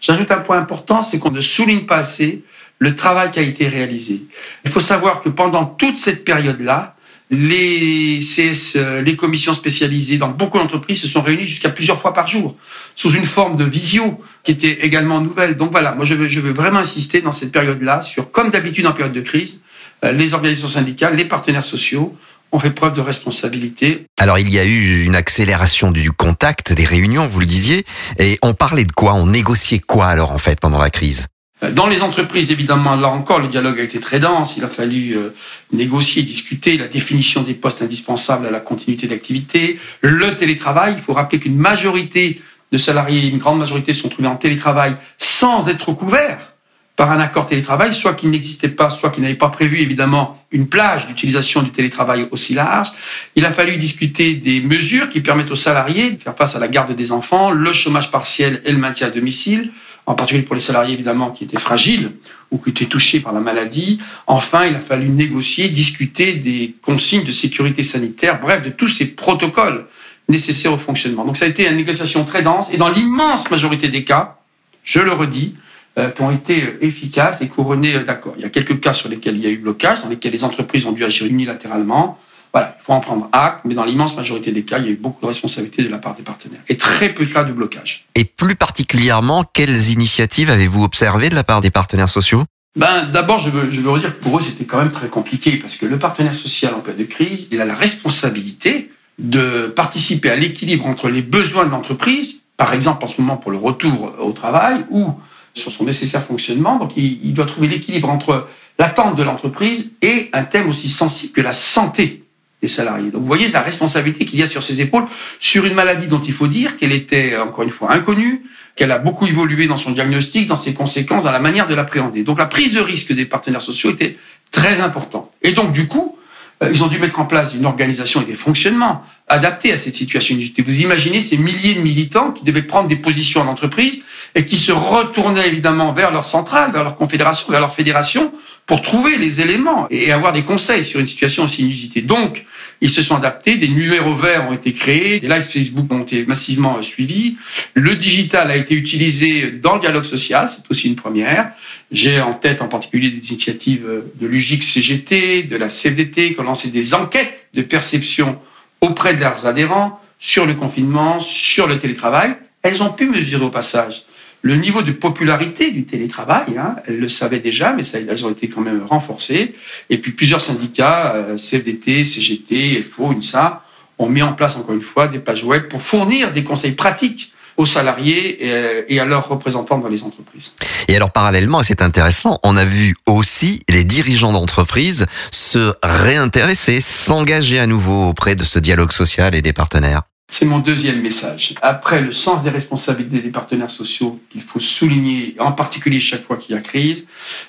J'ajoute 0.00 0.30
un 0.30 0.38
point 0.38 0.56
important, 0.56 1.02
c'est 1.02 1.18
qu'on 1.18 1.30
ne 1.30 1.40
souligne 1.40 1.84
pas 1.84 1.98
assez 1.98 2.44
le 2.78 2.96
travail 2.96 3.30
qui 3.30 3.40
a 3.40 3.42
été 3.42 3.68
réalisé. 3.68 4.22
Il 4.64 4.70
faut 4.70 4.80
savoir 4.80 5.20
que 5.20 5.28
pendant 5.28 5.66
toute 5.66 5.98
cette 5.98 6.24
période-là, 6.24 6.96
les 7.30 8.18
CS, 8.18 8.76
euh, 8.76 9.02
les 9.02 9.14
commissions 9.14 9.54
spécialisées 9.54 10.18
dans 10.18 10.28
beaucoup 10.28 10.58
d'entreprises 10.58 11.00
se 11.00 11.06
sont 11.06 11.22
réunies 11.22 11.46
jusqu'à 11.46 11.70
plusieurs 11.70 12.00
fois 12.00 12.12
par 12.12 12.26
jour, 12.26 12.56
sous 12.96 13.12
une 13.12 13.24
forme 13.24 13.56
de 13.56 13.64
visio 13.64 14.20
qui 14.42 14.50
était 14.50 14.84
également 14.84 15.20
nouvelle. 15.20 15.56
Donc 15.56 15.70
voilà, 15.70 15.94
moi 15.94 16.04
je 16.04 16.14
veux, 16.14 16.28
je 16.28 16.40
veux 16.40 16.52
vraiment 16.52 16.80
insister 16.80 17.20
dans 17.20 17.32
cette 17.32 17.52
période-là 17.52 18.02
sur, 18.02 18.32
comme 18.32 18.50
d'habitude 18.50 18.86
en 18.86 18.92
période 18.92 19.12
de 19.12 19.20
crise, 19.20 19.60
euh, 20.04 20.10
les 20.12 20.34
organisations 20.34 20.68
syndicales, 20.68 21.14
les 21.14 21.24
partenaires 21.24 21.64
sociaux 21.64 22.16
ont 22.52 22.58
fait 22.58 22.70
preuve 22.70 22.94
de 22.94 23.00
responsabilité. 23.00 24.06
Alors 24.18 24.40
il 24.40 24.52
y 24.52 24.58
a 24.58 24.64
eu 24.64 25.04
une 25.04 25.14
accélération 25.14 25.92
du 25.92 26.10
contact, 26.10 26.72
des 26.72 26.84
réunions, 26.84 27.26
vous 27.26 27.38
le 27.38 27.46
disiez, 27.46 27.84
et 28.18 28.38
on 28.42 28.54
parlait 28.54 28.84
de 28.84 28.92
quoi? 28.92 29.14
On 29.14 29.26
négociait 29.26 29.78
quoi 29.78 30.06
alors 30.06 30.32
en 30.32 30.38
fait 30.38 30.58
pendant 30.58 30.78
la 30.78 30.90
crise? 30.90 31.28
Dans 31.62 31.86
les 31.86 32.02
entreprises, 32.02 32.50
évidemment, 32.50 32.96
là 32.96 33.08
encore, 33.08 33.38
le 33.38 33.48
dialogue 33.48 33.80
a 33.80 33.82
été 33.82 34.00
très 34.00 34.18
dense. 34.18 34.56
Il 34.56 34.64
a 34.64 34.68
fallu 34.68 35.12
euh, 35.12 35.34
négocier, 35.72 36.22
discuter 36.22 36.78
la 36.78 36.88
définition 36.88 37.42
des 37.42 37.52
postes 37.52 37.82
indispensables 37.82 38.46
à 38.46 38.50
la 38.50 38.60
continuité 38.60 39.06
d'activité, 39.06 39.78
le 40.00 40.36
télétravail. 40.36 40.94
Il 40.96 41.02
faut 41.02 41.12
rappeler 41.12 41.38
qu'une 41.38 41.56
majorité 41.56 42.40
de 42.72 42.78
salariés, 42.78 43.28
une 43.28 43.38
grande 43.38 43.58
majorité, 43.58 43.92
sont 43.92 44.08
trouvés 44.08 44.28
en 44.28 44.36
télétravail 44.36 44.96
sans 45.18 45.68
être 45.68 45.92
couverts 45.92 46.54
par 46.96 47.12
un 47.12 47.20
accord 47.20 47.46
télétravail, 47.46 47.92
soit 47.92 48.14
qu'il 48.14 48.30
n'existait 48.30 48.68
pas, 48.68 48.88
soit 48.88 49.10
qu'il 49.10 49.22
n'avait 49.22 49.34
pas 49.34 49.48
prévu, 49.48 49.80
évidemment, 49.80 50.42
une 50.52 50.66
plage 50.66 51.06
d'utilisation 51.08 51.62
du 51.62 51.70
télétravail 51.70 52.26
aussi 52.30 52.54
large. 52.54 52.88
Il 53.36 53.44
a 53.44 53.52
fallu 53.52 53.76
discuter 53.76 54.34
des 54.34 54.60
mesures 54.60 55.08
qui 55.08 55.20
permettent 55.20 55.50
aux 55.50 55.56
salariés 55.56 56.12
de 56.12 56.22
faire 56.22 56.36
face 56.36 56.56
à 56.56 56.58
la 56.58 56.68
garde 56.68 56.94
des 56.94 57.12
enfants, 57.12 57.50
le 57.50 57.72
chômage 57.72 58.10
partiel 58.10 58.62
et 58.64 58.72
le 58.72 58.78
maintien 58.78 59.08
à 59.08 59.10
domicile 59.10 59.72
en 60.06 60.14
particulier 60.14 60.44
pour 60.44 60.54
les 60.54 60.60
salariés 60.60 60.94
évidemment 60.94 61.30
qui 61.30 61.44
étaient 61.44 61.58
fragiles 61.58 62.12
ou 62.50 62.58
qui 62.58 62.70
étaient 62.70 62.86
touchés 62.86 63.20
par 63.20 63.32
la 63.32 63.40
maladie. 63.40 64.00
Enfin, 64.26 64.66
il 64.66 64.74
a 64.74 64.80
fallu 64.80 65.08
négocier, 65.08 65.68
discuter 65.68 66.34
des 66.34 66.74
consignes 66.82 67.24
de 67.24 67.32
sécurité 67.32 67.82
sanitaire, 67.82 68.40
bref, 68.40 68.62
de 68.62 68.70
tous 68.70 68.88
ces 68.88 69.06
protocoles 69.06 69.86
nécessaires 70.28 70.72
au 70.72 70.78
fonctionnement. 70.78 71.24
Donc 71.24 71.36
ça 71.36 71.44
a 71.44 71.48
été 71.48 71.68
une 71.68 71.76
négociation 71.76 72.24
très 72.24 72.42
dense 72.42 72.72
et 72.72 72.76
dans 72.76 72.88
l'immense 72.88 73.50
majorité 73.50 73.88
des 73.88 74.04
cas, 74.04 74.38
je 74.82 75.00
le 75.00 75.12
redis, 75.12 75.54
euh, 75.98 76.10
qui 76.10 76.22
ont 76.22 76.30
été 76.30 76.78
efficaces 76.82 77.42
et 77.42 77.48
couronnés 77.48 77.98
d'accords. 78.00 78.34
Il 78.36 78.42
y 78.42 78.46
a 78.46 78.48
quelques 78.48 78.80
cas 78.80 78.92
sur 78.92 79.08
lesquels 79.08 79.36
il 79.36 79.42
y 79.42 79.46
a 79.46 79.50
eu 79.50 79.58
blocage, 79.58 80.02
dans 80.02 80.08
lesquels 80.08 80.32
les 80.32 80.44
entreprises 80.44 80.86
ont 80.86 80.92
dû 80.92 81.04
agir 81.04 81.26
unilatéralement. 81.26 82.18
Voilà, 82.52 82.76
il 82.80 82.84
faut 82.84 82.92
en 82.92 83.00
prendre 83.00 83.28
acte, 83.32 83.60
mais 83.64 83.74
dans 83.74 83.84
l'immense 83.84 84.16
majorité 84.16 84.50
des 84.50 84.64
cas, 84.64 84.78
il 84.78 84.84
y 84.86 84.88
a 84.88 84.90
eu 84.90 84.96
beaucoup 84.96 85.20
de 85.22 85.26
responsabilités 85.26 85.84
de 85.84 85.88
la 85.88 85.98
part 85.98 86.16
des 86.16 86.22
partenaires 86.22 86.60
et 86.68 86.76
très 86.76 87.10
peu 87.10 87.26
de 87.26 87.32
cas 87.32 87.44
de 87.44 87.52
blocage. 87.52 88.06
Et 88.16 88.24
plus 88.24 88.56
particulièrement, 88.56 89.44
quelles 89.44 89.90
initiatives 89.90 90.50
avez-vous 90.50 90.82
observées 90.82 91.30
de 91.30 91.36
la 91.36 91.44
part 91.44 91.60
des 91.60 91.70
partenaires 91.70 92.08
sociaux? 92.08 92.44
Ben, 92.76 93.06
d'abord, 93.06 93.38
je 93.38 93.50
veux, 93.50 93.70
je 93.70 93.80
veux 93.80 93.90
redire 93.90 94.16
que 94.16 94.22
pour 94.22 94.38
eux, 94.38 94.42
c'était 94.42 94.64
quand 94.64 94.78
même 94.78 94.92
très 94.92 95.08
compliqué 95.08 95.56
parce 95.56 95.76
que 95.76 95.86
le 95.86 95.98
partenaire 95.98 96.34
social 96.34 96.74
en 96.74 96.80
période 96.80 97.00
de 97.00 97.12
crise, 97.12 97.48
il 97.50 97.60
a 97.60 97.64
la 97.64 97.74
responsabilité 97.74 98.90
de 99.18 99.72
participer 99.74 100.30
à 100.30 100.36
l'équilibre 100.36 100.86
entre 100.86 101.08
les 101.08 101.22
besoins 101.22 101.66
de 101.66 101.70
l'entreprise, 101.70 102.36
par 102.56 102.72
exemple 102.72 103.04
en 103.04 103.08
ce 103.08 103.20
moment 103.20 103.36
pour 103.36 103.50
le 103.50 103.58
retour 103.58 104.14
au 104.20 104.32
travail 104.32 104.86
ou 104.90 105.12
sur 105.52 105.70
son 105.70 105.84
nécessaire 105.84 106.22
fonctionnement. 106.22 106.78
Donc, 106.78 106.96
il, 106.96 107.20
il 107.24 107.34
doit 107.34 107.46
trouver 107.46 107.68
l'équilibre 107.68 108.08
entre 108.08 108.48
l'attente 108.78 109.16
de 109.16 109.22
l'entreprise 109.22 109.92
et 110.00 110.30
un 110.32 110.44
thème 110.44 110.68
aussi 110.68 110.88
sensible 110.88 111.32
que 111.32 111.40
la 111.40 111.52
santé 111.52 112.19
Donc 112.62 113.14
vous 113.14 113.26
voyez 113.26 113.48
la 113.48 113.62
responsabilité 113.62 114.26
qu'il 114.26 114.38
y 114.38 114.42
a 114.42 114.46
sur 114.46 114.62
ses 114.62 114.82
épaules 114.82 115.06
sur 115.38 115.64
une 115.64 115.74
maladie 115.74 116.08
dont 116.08 116.20
il 116.20 116.34
faut 116.34 116.46
dire 116.46 116.76
qu'elle 116.76 116.92
était 116.92 117.36
encore 117.36 117.64
une 117.64 117.70
fois 117.70 117.92
inconnue, 117.92 118.42
qu'elle 118.76 118.92
a 118.92 118.98
beaucoup 118.98 119.26
évolué 119.26 119.66
dans 119.66 119.78
son 119.78 119.92
diagnostic, 119.92 120.46
dans 120.46 120.56
ses 120.56 120.74
conséquences, 120.74 121.24
dans 121.24 121.32
la 121.32 121.38
manière 121.38 121.66
de 121.66 121.74
l'appréhender. 121.74 122.22
Donc 122.22 122.38
la 122.38 122.46
prise 122.46 122.74
de 122.74 122.80
risque 122.80 123.12
des 123.12 123.24
partenaires 123.24 123.62
sociaux 123.62 123.90
était 123.90 124.18
très 124.50 124.82
importante. 124.82 125.30
Et 125.42 125.52
donc 125.52 125.72
du 125.72 125.88
coup, 125.88 126.18
euh, 126.62 126.70
ils 126.72 126.84
ont 126.84 126.88
dû 126.88 126.98
mettre 126.98 127.18
en 127.18 127.24
place 127.24 127.54
une 127.54 127.64
organisation 127.64 128.20
et 128.20 128.26
des 128.26 128.34
fonctionnements 128.34 129.02
adaptés 129.28 129.72
à 129.72 129.76
cette 129.76 129.94
situation 129.94 130.36
Vous 130.36 130.80
imaginez 130.82 131.20
ces 131.20 131.38
milliers 131.38 131.74
de 131.74 131.80
militants 131.80 132.32
qui 132.32 132.44
devaient 132.44 132.62
prendre 132.62 132.88
des 132.88 132.96
positions 132.96 133.40
en 133.40 133.46
entreprise 133.46 134.04
et 134.34 134.44
qui 134.44 134.58
se 134.58 134.72
retournaient 134.72 135.48
évidemment 135.48 135.92
vers 135.94 136.10
leur 136.10 136.26
centrale, 136.26 136.72
vers 136.72 136.84
leur 136.84 136.96
confédération, 136.96 137.50
vers 137.50 137.60
leur 137.60 137.74
fédération 137.74 138.32
pour 138.70 138.82
trouver 138.82 139.18
les 139.18 139.40
éléments 139.40 139.88
et 139.90 140.12
avoir 140.12 140.32
des 140.32 140.44
conseils 140.44 140.84
sur 140.84 141.00
une 141.00 141.08
situation 141.08 141.42
aussi 141.42 141.64
inusitée. 141.64 142.02
Donc, 142.02 142.46
ils 142.80 142.90
se 142.90 143.02
sont 143.02 143.16
adaptés, 143.16 143.56
des 143.56 143.66
numéros 143.66 144.14
verts 144.14 144.48
ont 144.48 144.52
été 144.52 144.72
créés, 144.72 145.18
des 145.18 145.26
lives 145.26 145.42
Facebook 145.42 145.92
ont 145.92 146.02
été 146.04 146.24
massivement 146.24 146.80
suivis, 146.80 147.36
le 147.74 147.96
digital 147.96 148.48
a 148.48 148.56
été 148.56 148.76
utilisé 148.76 149.50
dans 149.50 149.74
le 149.74 149.80
dialogue 149.80 150.04
social, 150.04 150.48
c'est 150.48 150.62
aussi 150.70 150.86
une 150.86 150.94
première. 150.94 151.50
J'ai 151.90 152.20
en 152.20 152.32
tête 152.32 152.62
en 152.62 152.68
particulier 152.68 153.10
des 153.10 153.32
initiatives 153.32 153.88
de 154.14 154.26
l'UGIC 154.28 154.62
CGT, 154.62 155.42
de 155.42 155.56
la 155.56 155.66
CFDT, 155.66 156.34
qui 156.34 156.40
ont 156.40 156.44
lancé 156.44 156.70
des 156.70 156.94
enquêtes 156.94 157.48
de 157.52 157.62
perception 157.62 158.38
auprès 158.80 159.16
de 159.16 159.20
leurs 159.20 159.48
adhérents 159.48 160.00
sur 160.20 160.46
le 160.46 160.54
confinement, 160.54 161.18
sur 161.18 161.66
le 161.66 161.76
télétravail. 161.80 162.36
Elles 162.62 162.84
ont 162.84 162.92
pu 162.92 163.08
mesurer 163.08 163.44
au 163.44 163.50
passage 163.50 164.04
le 164.42 164.56
niveau 164.56 164.82
de 164.82 164.92
popularité 164.92 165.70
du 165.70 165.84
télétravail, 165.84 166.56
hein, 166.56 166.76
elles 166.86 166.98
le 166.98 167.08
savaient 167.08 167.40
déjà, 167.40 167.72
mais 167.72 167.82
ça, 167.82 167.98
elles 167.98 168.24
ont 168.24 168.30
été 168.30 168.48
quand 168.48 168.62
même 168.62 168.82
renforcées. 168.88 169.54
Et 169.90 169.98
puis 169.98 170.12
plusieurs 170.12 170.40
syndicats, 170.40 171.14
euh, 171.14 171.36
CFDT, 171.36 172.04
CGT, 172.04 172.82
FO, 172.82 173.12
UNSA, 173.12 173.62
ont 173.98 174.08
mis 174.08 174.22
en 174.22 174.32
place 174.32 174.56
encore 174.56 174.74
une 174.74 174.82
fois 174.82 175.08
des 175.08 175.18
pages 175.18 175.44
web 175.44 175.68
pour 175.68 175.82
fournir 175.82 176.32
des 176.32 176.42
conseils 176.42 176.72
pratiques 176.72 177.32
aux 177.58 177.66
salariés 177.66 178.38
euh, 178.42 178.82
et 178.88 178.98
à 178.98 179.04
leurs 179.04 179.28
représentants 179.28 179.78
dans 179.78 179.88
les 179.88 180.02
entreprises. 180.02 180.54
Et 180.88 180.96
alors 180.96 181.10
parallèlement, 181.10 181.62
c'est 181.62 181.82
intéressant, 181.82 182.38
on 182.42 182.56
a 182.56 182.64
vu 182.64 182.96
aussi 183.04 183.60
les 183.68 183.84
dirigeants 183.84 184.32
d'entreprise 184.32 185.06
se 185.30 185.74
réintéresser, 185.82 186.80
s'engager 186.80 187.58
à 187.58 187.66
nouveau 187.66 188.08
auprès 188.08 188.34
de 188.36 188.44
ce 188.44 188.58
dialogue 188.58 188.92
social 188.92 189.34
et 189.34 189.42
des 189.42 189.52
partenaires. 189.52 190.02
C'est 190.30 190.46
mon 190.46 190.60
deuxième 190.60 191.00
message. 191.02 191.54
Après 191.60 192.00
le 192.00 192.12
sens 192.12 192.44
des 192.44 192.50
responsabilités 192.50 193.20
des 193.20 193.30
partenaires 193.30 193.70
sociaux 193.70 194.20
qu'il 194.30 194.42
faut 194.42 194.60
souligner, 194.60 195.34
en 195.40 195.52
particulier 195.52 195.98
chaque 195.98 196.24
fois 196.24 196.36
qu'il 196.36 196.54
y 196.54 196.58
a 196.58 196.62
crise, 196.62 197.06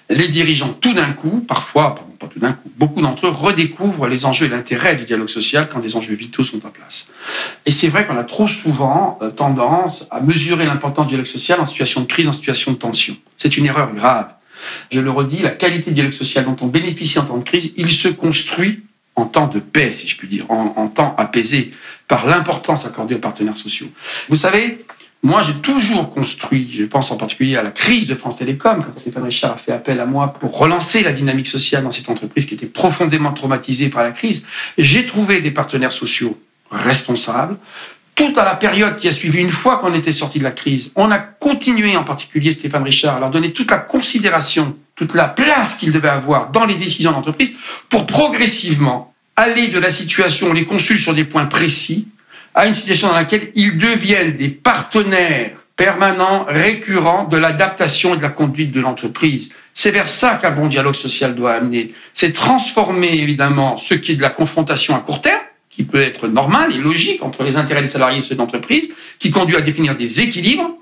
les 0.10 0.30
dirigeants 0.30 0.74
tout 0.74 0.94
d'un 0.94 1.14
coup, 1.14 1.42
parfois, 1.48 1.96
pas 2.20 2.28
tout 2.28 2.40
d'un 2.40 2.54
coup, 2.54 2.70
beaucoup 2.78 3.02
d'entre 3.02 3.28
eux 3.28 3.30
redécouvrent 3.30 4.08
les 4.08 4.26
enjeux 4.26 4.48
et 4.48 4.50
l'intérêt 4.50 4.96
du 4.96 5.06
dialogue 5.06 5.30
social 5.30 5.70
quand 5.72 5.80
des 5.80 5.96
enjeux 5.96 6.16
vitaux 6.16 6.44
sont 6.44 6.66
en 6.66 6.70
place. 6.70 7.10
Et 7.66 7.72
c'est 7.72 7.88
vrai 7.88 8.08
qu'on 8.08 8.18
a 8.18 8.24
trop 8.24 8.48
souvent 8.48 9.20
euh, 9.22 9.30
tendance 9.30 10.08
à 10.10 10.20
mesurer 10.20 10.66
l'importance 10.66 11.06
du 11.06 11.12
dialogue 11.12 11.28
social 11.28 11.60
en 11.62 11.68
situation 11.68 12.02
de 12.02 12.08
crise, 12.08 12.28
en 12.28 12.34
situation 12.34 12.72
de 12.72 12.78
tension. 12.78 13.16
C'est 13.38 13.58
une 13.58 13.68
erreur 13.68 13.94
grave. 13.94 14.34
Je 14.92 15.00
le 15.00 15.10
redis, 15.12 15.40
la 15.40 15.52
qualité 15.52 15.92
du 15.92 15.96
dialogue 15.96 16.14
social 16.14 16.46
dont 16.46 16.58
on 16.62 16.68
bénéficie 16.68 17.20
en 17.20 17.26
temps 17.26 17.38
de 17.38 17.44
crise, 17.44 17.74
il 17.78 17.92
se 17.92 18.08
construit 18.08 18.84
en 19.16 19.26
temps 19.26 19.48
de 19.48 19.60
paix, 19.60 19.92
si 19.92 20.08
je 20.08 20.18
puis 20.18 20.28
dire, 20.28 20.50
en, 20.50 20.88
temps 20.88 21.16
apaisé, 21.18 21.74
par 22.08 22.26
l'importance 22.26 22.86
accordée 22.86 23.16
aux 23.16 23.20
partenaires 23.20 23.58
sociaux. 23.58 23.88
Vous 24.30 24.36
savez, 24.36 24.86
moi, 25.24 25.44
j'ai 25.44 25.54
toujours 25.56 26.14
construit, 26.14 26.72
je 26.74 26.86
pense 26.86 27.12
en 27.12 27.18
particulier 27.18 27.56
à 27.56 27.62
la 27.62 27.72
crise 27.72 28.08
de 28.08 28.16
France 28.16 28.38
Télécom, 28.38 28.84
quand 28.84 28.98
Stéphane 28.98 29.24
Richard 29.24 29.54
a 29.54 29.58
fait 29.58 29.72
appel 29.72 30.00
à 30.00 30.06
moi 30.06 30.34
pour 30.34 30.58
relancer 30.58 31.04
la 31.04 31.12
dynamique 31.12 31.48
sociale 31.48 31.84
dans 31.84 31.92
cette 31.92 32.10
entreprise 32.10 32.48
qui 32.48 32.56
était 32.56 32.66
profondément 32.66 33.32
traumatisée 33.32 33.90
par 33.90 34.04
la 34.04 34.12
crise. 34.12 34.46
J'ai 34.78 35.06
trouvé 35.06 35.42
des 35.42 35.52
partenaires 35.52 35.92
sociaux 35.92 36.42
responsables. 36.72 37.58
Tout 38.16 38.34
à 38.36 38.44
la 38.44 38.56
période 38.56 38.98
qui 38.98 39.08
a 39.08 39.12
suivi, 39.12 39.40
une 39.40 39.52
fois 39.52 39.78
qu'on 39.78 39.94
était 39.94 40.12
sorti 40.12 40.40
de 40.40 40.44
la 40.44 40.52
crise, 40.52 40.92
on 40.96 41.12
a 41.12 41.20
continué, 41.20 41.96
en 41.96 42.04
particulier 42.04 42.52
Stéphane 42.52 42.84
Richard, 42.84 43.18
à 43.18 43.20
leur 43.20 43.30
donner 43.30 43.54
toute 43.54 43.72
la 43.72 43.78
considération 43.78 44.76
toute 45.02 45.16
la 45.16 45.28
place 45.28 45.78
qu'ils 45.78 45.92
devaient 45.92 46.10
avoir 46.10 46.52
dans 46.52 46.64
les 46.64 46.76
décisions 46.76 47.12
d'entreprise 47.12 47.58
pour 47.90 48.06
progressivement 48.06 49.16
aller 49.36 49.70
de 49.70 49.80
la 49.80 49.90
situation 49.90 50.52
où 50.52 50.54
les 50.54 50.66
consulte 50.66 51.02
sur 51.02 51.16
des 51.16 51.24
points 51.24 51.48
précis 51.48 52.08
à 52.54 52.68
une 52.68 52.76
situation 52.76 53.08
dans 53.08 53.16
laquelle 53.16 53.50
ils 53.56 53.80
deviennent 53.80 54.38
des 54.38 54.50
partenaires 54.50 55.54
permanents, 55.76 56.46
récurrents 56.48 57.24
de 57.24 57.38
l'adaptation 57.38 58.14
et 58.14 58.18
de 58.18 58.22
la 58.22 58.30
conduite 58.30 58.72
de 58.72 58.80
l'entreprise. 58.80 59.56
C'est 59.74 59.90
vers 59.90 60.08
ça 60.08 60.36
qu'un 60.40 60.52
bon 60.52 60.68
dialogue 60.68 60.94
social 60.94 61.34
doit 61.34 61.54
amener. 61.54 61.96
C'est 62.14 62.34
transformer 62.34 63.16
évidemment 63.16 63.78
ce 63.78 63.96
qui 63.96 64.12
est 64.12 64.18
de 64.18 64.22
la 64.22 64.30
confrontation 64.30 64.96
à 64.96 65.00
court 65.00 65.22
terme, 65.22 65.42
qui 65.72 65.84
peut 65.84 66.02
être 66.02 66.28
normal 66.28 66.76
et 66.76 66.78
logique 66.78 67.24
entre 67.24 67.44
les 67.44 67.58
intérêts 67.58 67.82
des 67.82 67.88
salariés 67.88 68.20
et 68.20 68.22
ceux 68.22 68.36
d'entreprise, 68.36 68.94
qui 69.18 69.32
conduit 69.32 69.56
à 69.56 69.62
définir 69.62 69.96
des 69.96 70.22
équilibres, 70.22 70.78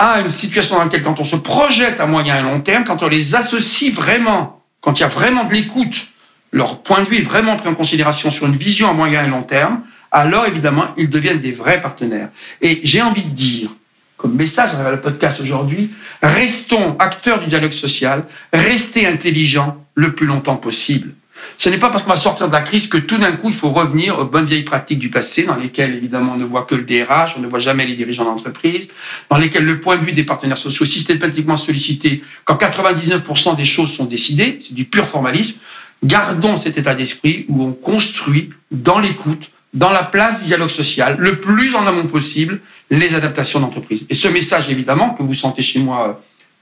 à 0.00 0.22
une 0.22 0.30
situation 0.30 0.76
dans 0.76 0.84
laquelle, 0.84 1.02
quand 1.02 1.20
on 1.20 1.24
se 1.24 1.36
projette 1.36 2.00
à 2.00 2.06
moyen 2.06 2.38
et 2.38 2.42
long 2.42 2.60
terme, 2.62 2.84
quand 2.84 3.02
on 3.02 3.08
les 3.08 3.34
associe 3.34 3.92
vraiment, 3.92 4.62
quand 4.80 4.98
il 4.98 5.02
y 5.02 5.04
a 5.04 5.08
vraiment 5.08 5.44
de 5.44 5.52
l'écoute, 5.52 6.06
leur 6.52 6.82
point 6.82 7.04
de 7.04 7.08
vue 7.08 7.18
est 7.18 7.22
vraiment 7.22 7.56
pris 7.58 7.68
en 7.68 7.74
considération 7.74 8.30
sur 8.30 8.46
une 8.46 8.56
vision 8.56 8.88
à 8.88 8.94
moyen 8.94 9.26
et 9.26 9.28
long 9.28 9.42
terme, 9.42 9.82
alors 10.10 10.46
évidemment, 10.46 10.86
ils 10.96 11.10
deviennent 11.10 11.40
des 11.40 11.52
vrais 11.52 11.82
partenaires. 11.82 12.30
Et 12.62 12.80
j'ai 12.82 13.02
envie 13.02 13.24
de 13.24 13.28
dire, 13.28 13.68
comme 14.16 14.34
message 14.34 14.70
à 14.70 14.72
travers 14.72 14.92
le 14.92 15.02
podcast 15.02 15.38
aujourd'hui, 15.42 15.90
restons 16.22 16.96
acteurs 16.98 17.38
du 17.38 17.48
dialogue 17.48 17.72
social, 17.72 18.24
restez 18.54 19.06
intelligents 19.06 19.84
le 19.94 20.14
plus 20.14 20.26
longtemps 20.26 20.56
possible. 20.56 21.12
Ce 21.58 21.68
n'est 21.68 21.78
pas 21.78 21.90
parce 21.90 22.04
qu'on 22.04 22.10
va 22.10 22.16
sortir 22.16 22.48
de 22.48 22.52
la 22.52 22.62
crise 22.62 22.88
que 22.88 22.96
tout 22.96 23.18
d'un 23.18 23.32
coup, 23.32 23.48
il 23.48 23.54
faut 23.54 23.70
revenir 23.70 24.18
aux 24.18 24.24
bonnes 24.24 24.46
vieilles 24.46 24.64
pratiques 24.64 24.98
du 24.98 25.10
passé, 25.10 25.44
dans 25.44 25.56
lesquelles, 25.56 25.94
évidemment, 25.94 26.32
on 26.34 26.38
ne 26.38 26.44
voit 26.44 26.62
que 26.62 26.74
le 26.74 26.84
DRH, 26.84 27.36
on 27.36 27.40
ne 27.40 27.46
voit 27.46 27.58
jamais 27.58 27.86
les 27.86 27.94
dirigeants 27.94 28.24
d'entreprise, 28.24 28.90
dans 29.28 29.36
lesquelles 29.36 29.64
le 29.64 29.80
point 29.80 29.98
de 29.98 30.04
vue 30.04 30.12
des 30.12 30.24
partenaires 30.24 30.58
sociaux 30.58 30.86
est 30.86 30.88
systématiquement 30.88 31.56
sollicité 31.56 32.22
quand 32.44 32.56
99% 32.56 33.56
des 33.56 33.64
choses 33.64 33.92
sont 33.92 34.06
décidées, 34.06 34.58
c'est 34.60 34.74
du 34.74 34.84
pur 34.84 35.06
formalisme. 35.06 35.60
Gardons 36.02 36.56
cet 36.56 36.78
état 36.78 36.94
d'esprit 36.94 37.44
où 37.48 37.62
on 37.62 37.72
construit 37.72 38.50
dans 38.70 38.98
l'écoute, 38.98 39.50
dans 39.74 39.90
la 39.90 40.02
place 40.02 40.40
du 40.40 40.46
dialogue 40.46 40.70
social, 40.70 41.16
le 41.18 41.40
plus 41.40 41.76
en 41.76 41.86
amont 41.86 42.06
possible, 42.06 42.60
les 42.90 43.14
adaptations 43.14 43.60
d'entreprise. 43.60 44.06
Et 44.08 44.14
ce 44.14 44.28
message, 44.28 44.70
évidemment, 44.70 45.10
que 45.10 45.22
vous 45.22 45.34
sentez 45.34 45.62
chez 45.62 45.80
moi 45.80 46.08
euh, 46.08 46.12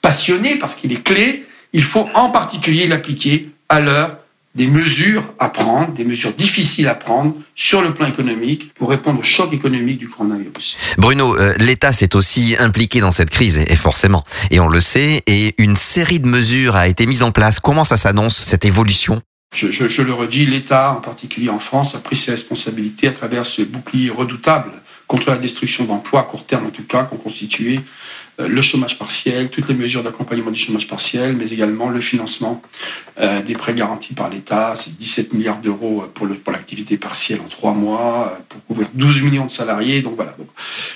passionné 0.02 0.56
parce 0.56 0.74
qu'il 0.74 0.92
est 0.92 1.02
clé, 1.02 1.46
il 1.72 1.84
faut 1.84 2.08
en 2.14 2.30
particulier 2.30 2.86
l'appliquer 2.86 3.50
à 3.68 3.80
l'heure 3.80 4.17
des 4.54 4.66
mesures 4.66 5.22
à 5.38 5.48
prendre, 5.50 5.92
des 5.92 6.04
mesures 6.04 6.32
difficiles 6.32 6.88
à 6.88 6.94
prendre 6.94 7.34
sur 7.54 7.82
le 7.82 7.94
plan 7.94 8.06
économique 8.06 8.72
pour 8.74 8.90
répondre 8.90 9.20
au 9.20 9.22
choc 9.22 9.52
économique 9.52 9.98
du 9.98 10.08
coronavirus. 10.08 10.76
Bruno, 10.96 11.36
euh, 11.36 11.54
l'État 11.58 11.92
s'est 11.92 12.16
aussi 12.16 12.56
impliqué 12.58 13.00
dans 13.00 13.12
cette 13.12 13.30
crise, 13.30 13.58
et 13.58 13.76
forcément, 13.76 14.24
et 14.50 14.58
on 14.58 14.68
le 14.68 14.80
sait, 14.80 15.22
et 15.26 15.54
une 15.58 15.76
série 15.76 16.18
de 16.20 16.26
mesures 16.26 16.76
a 16.76 16.88
été 16.88 17.06
mise 17.06 17.22
en 17.22 17.30
place. 17.30 17.60
Comment 17.60 17.84
ça 17.84 17.96
s'annonce, 17.96 18.36
cette 18.36 18.64
évolution? 18.64 19.20
Je, 19.54 19.70
je, 19.70 19.88
je, 19.88 20.02
le 20.02 20.12
redis, 20.12 20.46
l'État, 20.46 20.92
en 20.92 21.00
particulier 21.00 21.48
en 21.48 21.60
France, 21.60 21.94
a 21.94 21.98
pris 21.98 22.16
ses 22.16 22.32
responsabilités 22.32 23.08
à 23.08 23.12
travers 23.12 23.46
ce 23.46 23.62
bouclier 23.62 24.10
redoutable 24.10 24.72
contre 25.06 25.30
la 25.30 25.36
destruction 25.38 25.84
d'emplois, 25.84 26.20
à 26.20 26.22
court 26.24 26.44
terme 26.44 26.66
en 26.66 26.70
tout 26.70 26.84
cas, 26.84 27.04
qu'ont 27.04 27.16
constitué 27.16 27.80
le 28.46 28.62
chômage 28.62 28.98
partiel, 28.98 29.48
toutes 29.48 29.68
les 29.68 29.74
mesures 29.74 30.02
d'accompagnement 30.04 30.50
du 30.50 30.58
chômage 30.58 30.86
partiel, 30.86 31.34
mais 31.34 31.50
également 31.50 31.88
le 31.88 32.00
financement 32.00 32.62
euh, 33.18 33.42
des 33.42 33.54
prêts 33.54 33.74
garantis 33.74 34.14
par 34.14 34.30
l'État. 34.30 34.74
C'est 34.76 34.96
17 34.96 35.32
milliards 35.32 35.60
d'euros 35.60 36.04
pour, 36.14 36.26
le, 36.26 36.34
pour 36.34 36.52
l'activité 36.52 36.96
partielle 36.96 37.40
en 37.40 37.48
trois 37.48 37.72
mois, 37.72 38.34
euh, 38.34 38.42
pour 38.48 38.64
couvrir 38.66 38.88
12 38.94 39.22
millions 39.22 39.46
de 39.46 39.50
salariés. 39.50 40.02
Donc 40.02 40.14
voilà. 40.14 40.36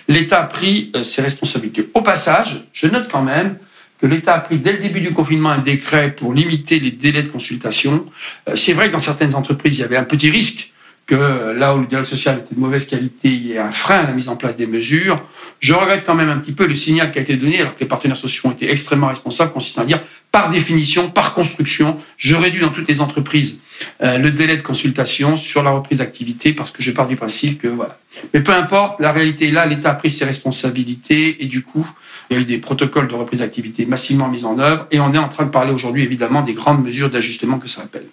L'État 0.07 0.41
a 0.43 0.47
pris 0.47 0.93
ses 1.03 1.23
responsabilités. 1.23 1.89
Au 1.95 2.03
passage, 2.03 2.65
je 2.73 2.87
note 2.87 3.09
quand 3.11 3.23
même 3.23 3.59
que 4.01 4.07
l'État 4.07 4.35
a 4.35 4.41
pris 4.41 4.59
dès 4.59 4.73
le 4.73 4.79
début 4.79 5.01
du 5.01 5.13
confinement 5.13 5.51
un 5.51 5.59
décret 5.59 6.13
pour 6.13 6.33
limiter 6.33 6.79
les 6.79 6.91
délais 6.91 7.23
de 7.23 7.29
consultation. 7.29 8.07
C'est 8.55 8.73
vrai 8.73 8.89
que 8.89 8.93
dans 8.93 8.99
certaines 8.99 9.35
entreprises, 9.35 9.79
il 9.79 9.81
y 9.81 9.85
avait 9.85 9.97
un 9.97 10.05
petit 10.05 10.31
risque 10.31 10.72
que 11.13 11.53
là 11.59 11.75
où 11.77 11.81
le 11.81 11.87
dialogue 11.87 12.07
social 12.07 12.39
était 12.39 12.55
de 12.55 12.61
mauvaise 12.61 12.87
qualité, 12.87 13.29
il 13.29 13.47
y 13.49 13.59
a 13.59 13.67
un 13.67 13.71
frein 13.71 13.99
à 13.99 14.03
la 14.05 14.13
mise 14.13 14.31
en 14.31 14.37
place 14.37 14.57
des 14.57 14.67
mesures. 14.67 15.23
Je 15.61 15.75
regrette 15.75 16.05
quand 16.07 16.15
même 16.15 16.31
un 16.31 16.39
petit 16.39 16.53
peu 16.53 16.67
le 16.67 16.75
signal 16.75 17.13
qui 17.13 17.19
a 17.19 17.23
été 17.23 17.37
donné, 17.37 17.61
alors 17.61 17.75
que 17.75 17.81
les 17.81 17.87
partenaires 17.87 18.17
sociaux 18.17 18.49
ont 18.49 18.53
été 18.53 18.71
extrêmement 18.71 19.09
responsables, 19.09 19.53
consistant 19.53 19.83
à 19.83 19.85
dire, 19.85 20.01
par 20.31 20.49
définition, 20.49 21.11
par 21.11 21.35
construction, 21.35 21.99
je 22.17 22.35
réduis 22.35 22.63
dans 22.63 22.71
toutes 22.71 22.89
les 22.89 23.03
entreprises 23.03 23.61
euh, 24.03 24.17
le 24.17 24.31
délai 24.31 24.57
de 24.57 24.63
consultation 24.63 25.37
sur 25.37 25.63
la 25.63 25.71
reprise 25.71 25.99
d'activité, 25.99 26.55
parce 26.55 26.71
que 26.71 26.83
je 26.83 26.91
pars 26.93 27.07
du 27.07 27.17
principe 27.17 27.61
que 27.61 27.69
voilà. 27.69 27.99
Mais 28.33 28.41
peu 28.41 28.55
importe, 28.55 28.99
la 28.99 29.13
réalité 29.13 29.49
est 29.49 29.53
là, 29.53 29.67
l'État 29.67 29.91
a 29.91 29.95
pris 29.95 30.11
ses 30.11 30.25
responsabilités, 30.25 31.45
et 31.45 31.47
du 31.47 31.63
coup, 31.63 31.87
il 32.31 32.37
y 32.37 32.39
a 32.39 32.43
eu 32.43 32.47
des 32.47 32.57
protocoles 32.57 33.09
de 33.09 33.15
reprise 33.15 33.41
d'activité 33.41 33.85
massivement 33.85 34.29
mis 34.29 34.47
en 34.47 34.59
œuvre, 34.59 34.87
et 34.91 35.01
on 35.01 35.13
est 35.13 35.19
en 35.19 35.29
train 35.29 35.45
de 35.45 35.51
parler 35.51 35.73
aujourd'hui, 35.73 36.05
évidemment, 36.05 36.41
des 36.41 36.55
grandes 36.55 36.83
mesures 36.83 37.11
d'ajustement 37.11 37.59
que 37.59 37.69
ça 37.69 37.83
appelle. 37.83 38.07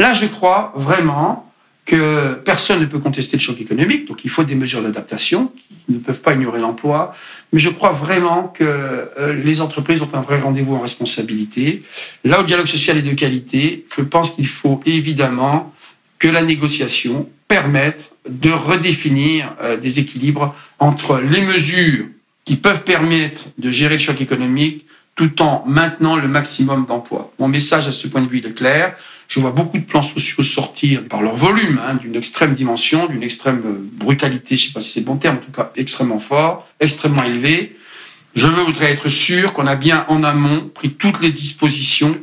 Là, 0.00 0.12
je 0.12 0.26
crois 0.26 0.72
vraiment 0.74 1.49
personne 2.44 2.80
ne 2.80 2.86
peut 2.86 2.98
contester 2.98 3.36
le 3.36 3.42
choc 3.42 3.60
économique, 3.60 4.06
donc 4.06 4.24
il 4.24 4.30
faut 4.30 4.44
des 4.44 4.54
mesures 4.54 4.82
d'adaptation 4.82 5.52
qui 5.86 5.94
ne 5.94 5.98
peuvent 5.98 6.20
pas 6.20 6.34
ignorer 6.34 6.60
l'emploi. 6.60 7.14
Mais 7.52 7.60
je 7.60 7.70
crois 7.70 7.92
vraiment 7.92 8.48
que 8.48 8.64
euh, 8.64 9.32
les 9.42 9.60
entreprises 9.60 10.02
ont 10.02 10.10
un 10.12 10.20
vrai 10.20 10.40
rendez-vous 10.40 10.74
en 10.74 10.80
responsabilité. 10.80 11.82
Là 12.24 12.38
où 12.38 12.42
le 12.42 12.46
dialogue 12.46 12.66
social 12.66 12.96
est 12.98 13.02
de 13.02 13.14
qualité, 13.14 13.86
je 13.96 14.02
pense 14.02 14.32
qu'il 14.32 14.46
faut 14.46 14.80
évidemment 14.86 15.72
que 16.18 16.28
la 16.28 16.42
négociation 16.42 17.28
permette 17.48 18.10
de 18.28 18.50
redéfinir 18.50 19.54
euh, 19.62 19.76
des 19.76 19.98
équilibres 19.98 20.54
entre 20.78 21.18
les 21.18 21.40
mesures 21.40 22.06
qui 22.44 22.56
peuvent 22.56 22.84
permettre 22.84 23.46
de 23.58 23.70
gérer 23.70 23.94
le 23.94 24.00
choc 24.00 24.20
économique 24.20 24.86
tout 25.16 25.42
en 25.42 25.64
maintenant 25.66 26.16
le 26.16 26.28
maximum 26.28 26.86
d'emplois. 26.86 27.32
Mon 27.38 27.48
message 27.48 27.88
à 27.88 27.92
ce 27.92 28.06
point 28.06 28.22
de 28.22 28.28
vue 28.28 28.38
est 28.38 28.54
clair. 28.54 28.96
Je 29.30 29.38
vois 29.38 29.52
beaucoup 29.52 29.78
de 29.78 29.84
plans 29.84 30.02
sociaux 30.02 30.42
sortir 30.42 31.04
par 31.04 31.22
leur 31.22 31.36
volume, 31.36 31.80
hein, 31.86 31.94
d'une 31.94 32.16
extrême 32.16 32.54
dimension, 32.54 33.06
d'une 33.06 33.22
extrême 33.22 33.62
euh, 33.64 33.88
brutalité, 33.92 34.56
je 34.56 34.64
ne 34.64 34.66
sais 34.66 34.72
pas 34.72 34.80
si 34.80 34.90
c'est 34.90 35.00
le 35.00 35.06
bon 35.06 35.18
terme, 35.18 35.36
en 35.36 35.38
tout 35.38 35.52
cas 35.52 35.70
extrêmement 35.76 36.18
fort, 36.18 36.66
extrêmement 36.80 37.22
élevé. 37.22 37.76
Je 38.34 38.48
voudrais 38.48 38.90
être 38.90 39.08
sûr 39.08 39.52
qu'on 39.52 39.68
a 39.68 39.76
bien 39.76 40.04
en 40.08 40.24
amont 40.24 40.68
pris 40.74 40.90
toutes 40.90 41.20
les 41.20 41.30
dispositions 41.30 42.18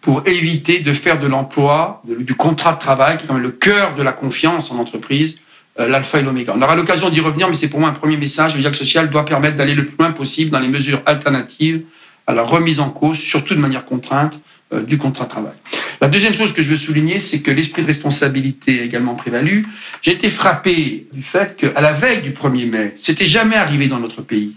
pour 0.00 0.26
éviter 0.26 0.80
de 0.80 0.92
faire 0.92 1.20
de 1.20 1.28
l'emploi, 1.28 2.02
du 2.04 2.34
contrat 2.34 2.72
de 2.72 2.80
travail, 2.80 3.16
qui 3.16 3.24
est 3.24 3.26
quand 3.28 3.34
même 3.34 3.44
le 3.44 3.52
cœur 3.52 3.94
de 3.94 4.02
la 4.02 4.12
confiance 4.12 4.72
en 4.72 4.78
entreprise, 4.78 5.38
euh, 5.78 5.86
l'alpha 5.86 6.18
et 6.18 6.22
l'oméga. 6.22 6.52
On 6.56 6.62
aura 6.62 6.74
l'occasion 6.74 7.10
d'y 7.10 7.20
revenir, 7.20 7.48
mais 7.48 7.54
c'est 7.54 7.70
pour 7.70 7.78
moi 7.78 7.90
un 7.90 7.92
premier 7.92 8.16
message. 8.16 8.54
Le 8.54 8.60
dialogue 8.60 8.76
social 8.76 9.08
doit 9.08 9.24
permettre 9.24 9.56
d'aller 9.56 9.76
le 9.76 9.86
plus 9.86 9.96
loin 9.96 10.10
possible 10.10 10.50
dans 10.50 10.58
les 10.58 10.68
mesures 10.68 11.00
alternatives 11.06 11.82
à 12.26 12.34
la 12.34 12.42
remise 12.42 12.80
en 12.80 12.90
cause, 12.90 13.18
surtout 13.18 13.54
de 13.54 13.60
manière 13.60 13.84
contrainte, 13.84 14.40
euh, 14.72 14.82
du 14.82 14.98
contrat 14.98 15.24
de 15.24 15.30
travail. 15.30 15.52
La 16.00 16.08
deuxième 16.08 16.32
chose 16.32 16.52
que 16.52 16.62
je 16.62 16.68
veux 16.68 16.76
souligner, 16.76 17.18
c'est 17.18 17.42
que 17.42 17.50
l'esprit 17.50 17.82
de 17.82 17.88
responsabilité 17.88 18.80
a 18.80 18.84
également 18.84 19.16
prévalu. 19.16 19.66
J'ai 20.00 20.12
été 20.12 20.30
frappé 20.30 21.08
du 21.12 21.22
fait 21.22 21.56
qu'à 21.56 21.80
la 21.80 21.92
veille 21.92 22.22
du 22.22 22.30
1er 22.30 22.70
mai, 22.70 22.94
c'était 22.96 23.26
jamais 23.26 23.56
arrivé 23.56 23.88
dans 23.88 23.98
notre 23.98 24.22
pays. 24.22 24.54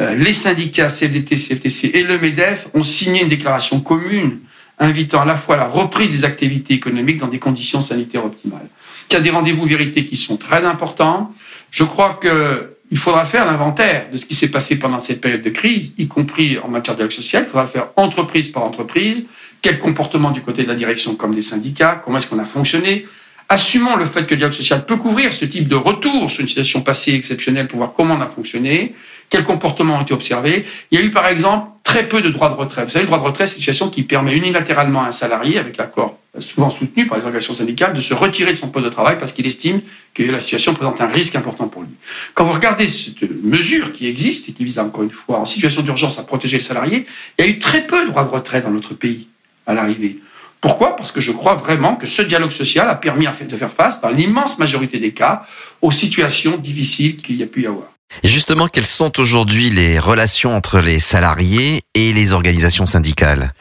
Euh, 0.00 0.14
les 0.14 0.32
syndicats 0.32 0.88
CFDT, 0.88 1.36
CFTC 1.36 1.90
et 1.94 2.02
le 2.02 2.18
MEDEF 2.18 2.68
ont 2.72 2.82
signé 2.82 3.22
une 3.22 3.28
déclaration 3.28 3.80
commune 3.80 4.38
invitant 4.78 5.20
à 5.20 5.24
la 5.26 5.36
fois 5.36 5.56
la 5.56 5.68
reprise 5.68 6.20
des 6.20 6.24
activités 6.24 6.74
économiques 6.74 7.18
dans 7.18 7.28
des 7.28 7.38
conditions 7.38 7.82
sanitaires 7.82 8.24
optimales. 8.24 8.68
Il 9.10 9.14
y 9.14 9.16
a 9.16 9.20
des 9.20 9.30
rendez-vous 9.30 9.66
vérité 9.66 10.06
qui 10.06 10.16
sont 10.16 10.38
très 10.38 10.64
importants. 10.64 11.34
Je 11.70 11.84
crois 11.84 12.14
que 12.14 12.71
il 12.92 12.98
faudra 12.98 13.24
faire 13.24 13.46
l'inventaire 13.46 14.10
de 14.12 14.18
ce 14.18 14.26
qui 14.26 14.34
s'est 14.34 14.50
passé 14.50 14.78
pendant 14.78 14.98
cette 14.98 15.22
période 15.22 15.40
de 15.40 15.48
crise, 15.48 15.94
y 15.96 16.08
compris 16.08 16.58
en 16.58 16.68
matière 16.68 16.94
de 16.94 16.98
dialogue 16.98 17.12
social. 17.12 17.44
Il 17.46 17.50
faudra 17.50 17.62
le 17.62 17.70
faire 17.70 17.88
entreprise 17.96 18.50
par 18.50 18.64
entreprise. 18.64 19.24
Quel 19.62 19.78
comportement 19.78 20.30
du 20.30 20.42
côté 20.42 20.64
de 20.64 20.68
la 20.68 20.74
direction 20.74 21.14
comme 21.14 21.34
des 21.34 21.40
syndicats? 21.40 22.02
Comment 22.04 22.18
est-ce 22.18 22.28
qu'on 22.28 22.38
a 22.38 22.44
fonctionné? 22.44 23.06
Assumons 23.48 23.96
le 23.96 24.04
fait 24.04 24.26
que 24.26 24.32
le 24.32 24.36
dialogue 24.36 24.54
social 24.54 24.84
peut 24.84 24.98
couvrir 24.98 25.32
ce 25.32 25.46
type 25.46 25.68
de 25.68 25.74
retour 25.74 26.30
sur 26.30 26.42
une 26.42 26.48
situation 26.48 26.82
passée 26.82 27.14
exceptionnelle 27.14 27.66
pour 27.66 27.78
voir 27.78 27.94
comment 27.94 28.14
on 28.14 28.20
a 28.20 28.28
fonctionné, 28.28 28.94
quels 29.32 29.44
comportements 29.44 29.96
ont 29.96 30.02
été 30.02 30.12
observés. 30.12 30.66
Il 30.90 31.00
y 31.00 31.02
a 31.02 31.04
eu 31.04 31.10
par 31.10 31.26
exemple 31.26 31.68
très 31.82 32.06
peu 32.06 32.20
de 32.20 32.28
droits 32.28 32.50
de 32.50 32.54
retrait. 32.54 32.84
Vous 32.84 32.90
savez, 32.90 33.04
le 33.04 33.06
droit 33.06 33.18
de 33.18 33.24
retrait, 33.24 33.46
c'est 33.46 33.54
une 33.54 33.60
situation 33.60 33.88
qui 33.88 34.02
permet 34.02 34.36
unilatéralement 34.36 35.02
à 35.02 35.06
un 35.06 35.12
salarié, 35.12 35.58
avec 35.58 35.78
l'accord 35.78 36.18
souvent 36.38 36.70
soutenu 36.70 37.06
par 37.06 37.18
les 37.18 37.24
organisations 37.24 37.54
syndicales, 37.54 37.94
de 37.94 38.00
se 38.00 38.14
retirer 38.14 38.52
de 38.52 38.58
son 38.58 38.68
poste 38.68 38.84
de 38.86 38.90
travail 38.90 39.18
parce 39.18 39.32
qu'il 39.32 39.46
estime 39.46 39.80
que 40.14 40.22
la 40.22 40.40
situation 40.40 40.74
présente 40.74 41.00
un 41.00 41.06
risque 41.06 41.34
important 41.34 41.68
pour 41.68 41.82
lui. 41.82 41.90
Quand 42.34 42.44
vous 42.44 42.52
regardez 42.52 42.88
cette 42.88 43.22
mesure 43.42 43.92
qui 43.92 44.06
existe 44.06 44.48
et 44.48 44.52
qui 44.52 44.64
vise 44.64 44.78
encore 44.78 45.02
une 45.02 45.10
fois 45.10 45.40
en 45.40 45.46
situation 45.46 45.82
d'urgence 45.82 46.18
à 46.18 46.24
protéger 46.24 46.58
le 46.58 46.62
salarié, 46.62 47.06
il 47.38 47.44
y 47.44 47.48
a 47.48 47.50
eu 47.50 47.58
très 47.58 47.86
peu 47.86 48.04
de 48.04 48.10
droits 48.10 48.24
de 48.24 48.30
retrait 48.30 48.60
dans 48.60 48.70
notre 48.70 48.94
pays 48.94 49.28
à 49.66 49.74
l'arrivée. 49.74 50.18
Pourquoi? 50.60 50.94
Parce 50.96 51.10
que 51.10 51.20
je 51.20 51.32
crois 51.32 51.54
vraiment 51.54 51.96
que 51.96 52.06
ce 52.06 52.22
dialogue 52.22 52.52
social 52.52 52.88
a 52.88 52.94
permis 52.94 53.26
de 53.26 53.56
faire 53.56 53.72
face, 53.72 54.00
dans 54.00 54.10
l'immense 54.10 54.58
majorité 54.58 54.98
des 54.98 55.12
cas, 55.12 55.44
aux 55.80 55.90
situations 55.90 56.56
difficiles 56.56 57.16
qu'il 57.16 57.36
y 57.36 57.42
a 57.42 57.46
pu 57.46 57.62
y 57.62 57.66
avoir. 57.66 57.91
Justement, 58.24 58.68
quelles 58.68 58.84
sont 58.84 59.18
aujourd'hui 59.18 59.70
les 59.70 59.98
relations 59.98 60.54
entre 60.54 60.78
les 60.80 61.00
salariés 61.00 61.82
et 61.94 62.12
les 62.12 62.32
organisations 62.32 62.86
syndicales? 62.86 63.52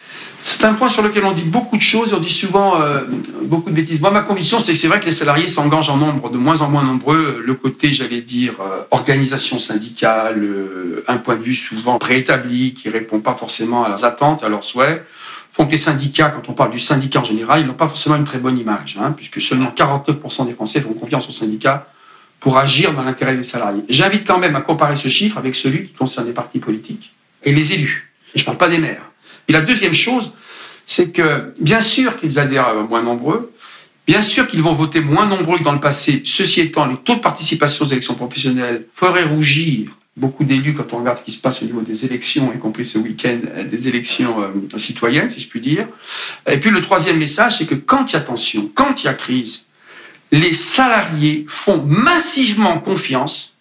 C'est 0.43 0.65
un 0.65 0.73
point 0.73 0.89
sur 0.89 1.03
lequel 1.03 1.23
on 1.25 1.33
dit 1.33 1.43
beaucoup 1.43 1.77
de 1.77 1.81
choses, 1.81 2.13
on 2.13 2.19
dit 2.19 2.31
souvent 2.31 2.81
euh, 2.81 3.01
beaucoup 3.43 3.69
de 3.69 3.75
bêtises. 3.75 4.01
Moi, 4.01 4.09
ma 4.09 4.21
conviction, 4.21 4.59
c'est 4.59 4.73
c'est 4.73 4.87
vrai 4.87 4.99
que 4.99 5.05
les 5.05 5.11
salariés 5.11 5.47
s'engagent 5.47 5.89
en 5.89 5.97
nombre 5.97 6.29
de 6.31 6.37
moins 6.37 6.61
en 6.61 6.69
moins 6.69 6.83
nombreux. 6.83 7.43
Le 7.45 7.53
côté, 7.53 7.93
j'allais 7.93 8.21
dire, 8.21 8.53
euh, 8.59 8.81
organisation 8.89 9.59
syndicale, 9.59 10.43
euh, 10.43 11.03
un 11.07 11.17
point 11.17 11.35
de 11.35 11.43
vue 11.43 11.55
souvent 11.55 11.99
préétabli, 11.99 12.73
qui 12.73 12.89
répond 12.89 13.19
pas 13.19 13.35
forcément 13.39 13.83
à 13.83 13.89
leurs 13.89 14.03
attentes, 14.03 14.43
à 14.43 14.49
leurs 14.49 14.63
souhaits, 14.63 15.05
font 15.53 15.67
que 15.67 15.71
les 15.71 15.77
syndicats, 15.77 16.29
quand 16.29 16.49
on 16.49 16.53
parle 16.53 16.71
du 16.71 16.79
syndicat 16.79 17.19
en 17.19 17.23
général, 17.23 17.61
ils 17.61 17.67
n'ont 17.67 17.73
pas 17.73 17.87
forcément 17.87 18.15
une 18.15 18.23
très 18.23 18.39
bonne 18.39 18.57
image, 18.57 18.97
hein, 18.99 19.13
puisque 19.15 19.41
seulement 19.41 19.71
49% 19.75 20.47
des 20.47 20.53
Français 20.53 20.81
font 20.81 20.93
confiance 20.93 21.29
aux 21.29 21.33
syndicats 21.33 21.87
pour 22.41 22.57
agir 22.57 22.93
dans 22.93 23.03
l'intérêt 23.03 23.37
des 23.37 23.43
salariés. 23.43 23.83
J'invite 23.87 24.27
quand 24.27 24.39
même 24.39 24.55
à 24.57 24.61
comparer 24.61 24.97
ce 24.97 25.07
chiffre 25.07 25.37
avec 25.37 25.55
celui 25.55 25.85
qui 25.85 25.93
concerne 25.93 26.27
les 26.27 26.33
partis 26.33 26.59
politiques 26.59 27.13
et 27.43 27.53
les 27.53 27.71
élus. 27.73 28.11
Je 28.35 28.41
ne 28.41 28.45
parle 28.45 28.57
pas 28.57 28.67
des 28.67 28.79
maires. 28.79 29.09
Et 29.47 29.53
la 29.53 29.61
deuxième 29.61 29.93
chose, 29.93 30.33
c'est 30.85 31.13
que 31.13 31.53
bien 31.59 31.81
sûr 31.81 32.19
qu'ils 32.19 32.39
adhèrent 32.39 32.73
moins 32.89 33.03
nombreux, 33.03 33.53
bien 34.07 34.21
sûr 34.21 34.47
qu'ils 34.47 34.63
vont 34.63 34.73
voter 34.73 35.01
moins 35.01 35.27
nombreux 35.27 35.59
que 35.59 35.63
dans 35.63 35.71
le 35.71 35.79
passé. 35.79 36.23
Ceci 36.25 36.61
étant, 36.61 36.87
les 36.87 36.97
taux 36.97 37.15
de 37.15 37.19
participation 37.19 37.85
aux 37.85 37.89
élections 37.89 38.15
professionnelles 38.15 38.87
feraient 38.95 39.25
rougir 39.25 39.91
beaucoup 40.17 40.43
d'élus 40.43 40.73
quand 40.73 40.93
on 40.93 40.97
regarde 40.97 41.17
ce 41.17 41.23
qui 41.23 41.31
se 41.31 41.39
passe 41.39 41.61
au 41.61 41.65
niveau 41.65 41.81
des 41.81 42.05
élections, 42.05 42.51
y 42.53 42.59
compris 42.59 42.85
ce 42.85 42.97
week-end, 42.97 43.39
euh, 43.55 43.63
des 43.63 43.87
élections 43.87 44.41
euh, 44.41 44.77
citoyennes, 44.77 45.29
si 45.29 45.39
je 45.39 45.47
puis 45.47 45.61
dire. 45.61 45.87
Et 46.49 46.59
puis 46.59 46.69
le 46.69 46.81
troisième 46.81 47.17
message, 47.17 47.59
c'est 47.59 47.65
que 47.65 47.75
quand 47.75 48.11
il 48.11 48.15
y 48.15 48.17
a 48.17 48.21
tension, 48.21 48.69
quand 48.73 49.03
il 49.03 49.05
y 49.05 49.09
a 49.09 49.13
crise, 49.13 49.67
les 50.31 50.53
salariés 50.53 51.45
font 51.47 51.83
massivement 51.85 52.79
confiance 52.79 53.55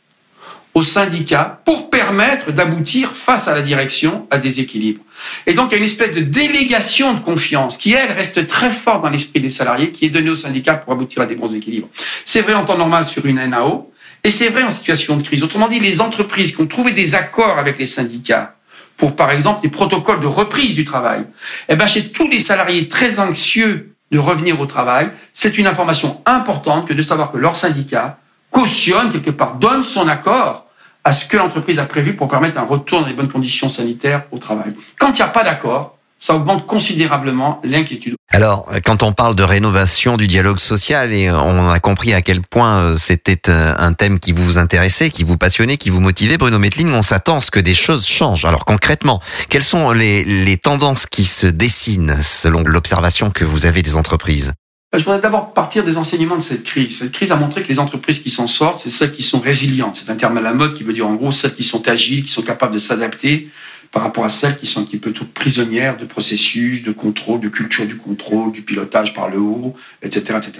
aux 0.72 0.82
syndicats 0.84 1.60
pour 1.64 1.90
permettre 1.90 2.52
d'aboutir 2.52 3.10
face 3.12 3.48
à 3.48 3.54
la 3.54 3.60
direction 3.60 4.28
à 4.30 4.38
des 4.38 4.60
équilibres. 4.60 5.02
Et 5.46 5.52
donc 5.52 5.70
il 5.70 5.72
y 5.72 5.74
a 5.74 5.78
une 5.78 5.84
espèce 5.84 6.14
de 6.14 6.20
délégation 6.20 7.12
de 7.14 7.20
confiance 7.20 7.76
qui, 7.76 7.92
elle, 7.92 8.12
reste 8.12 8.46
très 8.46 8.70
forte 8.70 9.02
dans 9.02 9.10
l'esprit 9.10 9.40
des 9.40 9.50
salariés, 9.50 9.90
qui 9.90 10.06
est 10.06 10.10
donnée 10.10 10.30
aux 10.30 10.36
syndicats 10.36 10.74
pour 10.74 10.92
aboutir 10.92 11.22
à 11.22 11.26
des 11.26 11.34
bons 11.34 11.54
équilibres. 11.54 11.88
C'est 12.24 12.42
vrai 12.42 12.54
en 12.54 12.64
temps 12.64 12.78
normal 12.78 13.04
sur 13.04 13.26
une 13.26 13.44
NAO, 13.44 13.92
et 14.22 14.30
c'est 14.30 14.48
vrai 14.48 14.62
en 14.62 14.70
situation 14.70 15.16
de 15.16 15.22
crise. 15.22 15.42
Autrement 15.42 15.68
dit, 15.68 15.80
les 15.80 16.00
entreprises 16.00 16.54
qui 16.54 16.62
ont 16.62 16.66
trouvé 16.66 16.92
des 16.92 17.14
accords 17.14 17.58
avec 17.58 17.78
les 17.78 17.86
syndicats 17.86 18.54
pour, 18.96 19.16
par 19.16 19.30
exemple, 19.30 19.62
des 19.62 19.70
protocoles 19.70 20.20
de 20.20 20.26
reprise 20.26 20.74
du 20.74 20.84
travail, 20.84 21.24
eh 21.68 21.74
ben, 21.74 21.86
chez 21.86 22.10
tous 22.12 22.28
les 22.28 22.38
salariés 22.38 22.88
très 22.88 23.18
anxieux 23.18 23.89
de 24.10 24.18
revenir 24.18 24.60
au 24.60 24.66
travail, 24.66 25.10
c'est 25.32 25.58
une 25.58 25.66
information 25.66 26.20
importante 26.26 26.88
que 26.88 26.94
de 26.94 27.02
savoir 27.02 27.30
que 27.30 27.38
leur 27.38 27.56
syndicat 27.56 28.18
cautionne 28.50 29.12
quelque 29.12 29.30
part, 29.30 29.54
donne 29.54 29.84
son 29.84 30.08
accord 30.08 30.66
à 31.04 31.12
ce 31.12 31.26
que 31.26 31.36
l'entreprise 31.36 31.78
a 31.78 31.86
prévu 31.86 32.14
pour 32.14 32.28
permettre 32.28 32.58
un 32.58 32.64
retour 32.64 33.00
dans 33.00 33.06
les 33.06 33.14
bonnes 33.14 33.30
conditions 33.30 33.68
sanitaires 33.68 34.24
au 34.32 34.38
travail. 34.38 34.74
Quand 34.98 35.10
il 35.10 35.16
n'y 35.16 35.22
a 35.22 35.28
pas 35.28 35.44
d'accord, 35.44 35.96
ça 36.20 36.36
augmente 36.36 36.66
considérablement 36.66 37.60
l'inquiétude. 37.64 38.14
Alors, 38.30 38.70
quand 38.84 39.02
on 39.02 39.12
parle 39.12 39.34
de 39.34 39.42
rénovation 39.42 40.16
du 40.16 40.28
dialogue 40.28 40.58
social, 40.58 41.12
et 41.12 41.30
on 41.30 41.70
a 41.70 41.80
compris 41.80 42.12
à 42.12 42.20
quel 42.20 42.42
point 42.42 42.84
euh, 42.84 42.96
c'était 42.96 43.50
euh, 43.50 43.74
un 43.78 43.94
thème 43.94 44.20
qui 44.20 44.32
vous 44.32 44.58
intéressait, 44.58 45.10
qui 45.10 45.24
vous 45.24 45.38
passionnait, 45.38 45.78
qui 45.78 45.90
vous 45.90 46.00
motivait, 46.00 46.36
Bruno 46.36 46.58
Metling, 46.58 46.92
on 46.92 47.02
s'attend 47.02 47.38
à 47.38 47.40
ce 47.40 47.50
que 47.50 47.58
des 47.58 47.74
choses 47.74 48.06
changent. 48.06 48.44
Alors 48.44 48.66
concrètement, 48.66 49.20
quelles 49.48 49.64
sont 49.64 49.90
les, 49.92 50.22
les 50.22 50.58
tendances 50.58 51.06
qui 51.06 51.24
se 51.24 51.46
dessinent 51.46 52.16
selon 52.22 52.62
l'observation 52.64 53.30
que 53.30 53.44
vous 53.44 53.64
avez 53.64 53.82
des 53.82 53.96
entreprises? 53.96 54.52
Je 54.92 55.04
voudrais 55.04 55.20
d'abord 55.20 55.52
partir 55.52 55.84
des 55.84 55.98
enseignements 55.98 56.36
de 56.36 56.42
cette 56.42 56.64
crise. 56.64 56.98
Cette 56.98 57.12
crise 57.12 57.30
a 57.30 57.36
montré 57.36 57.62
que 57.62 57.68
les 57.68 57.78
entreprises 57.78 58.20
qui 58.20 58.30
s'en 58.30 58.48
sortent, 58.48 58.80
c'est 58.80 58.90
celles 58.90 59.12
qui 59.12 59.22
sont 59.22 59.38
résilientes. 59.38 60.02
C'est 60.04 60.10
un 60.10 60.16
terme 60.16 60.36
à 60.36 60.40
la 60.40 60.52
mode 60.52 60.74
qui 60.74 60.82
veut 60.82 60.92
dire 60.92 61.06
en 61.06 61.14
gros 61.14 61.30
celles 61.30 61.54
qui 61.54 61.62
sont 61.62 61.86
agiles, 61.88 62.24
qui 62.24 62.32
sont 62.32 62.42
capables 62.42 62.74
de 62.74 62.80
s'adapter 62.80 63.48
par 63.92 64.02
rapport 64.02 64.24
à 64.24 64.28
celles 64.28 64.56
qui 64.56 64.66
sont 64.66 64.80
un 64.80 64.84
petit 64.84 64.98
peu 64.98 65.10
toutes 65.10 65.34
prisonnières 65.34 65.96
de 65.96 66.04
processus, 66.04 66.84
de 66.84 66.92
contrôle, 66.92 67.40
de 67.40 67.48
culture 67.48 67.86
du 67.86 67.96
contrôle, 67.96 68.52
du 68.52 68.62
pilotage 68.62 69.14
par 69.14 69.28
le 69.28 69.38
haut, 69.38 69.74
etc., 70.02 70.36
etc. 70.36 70.52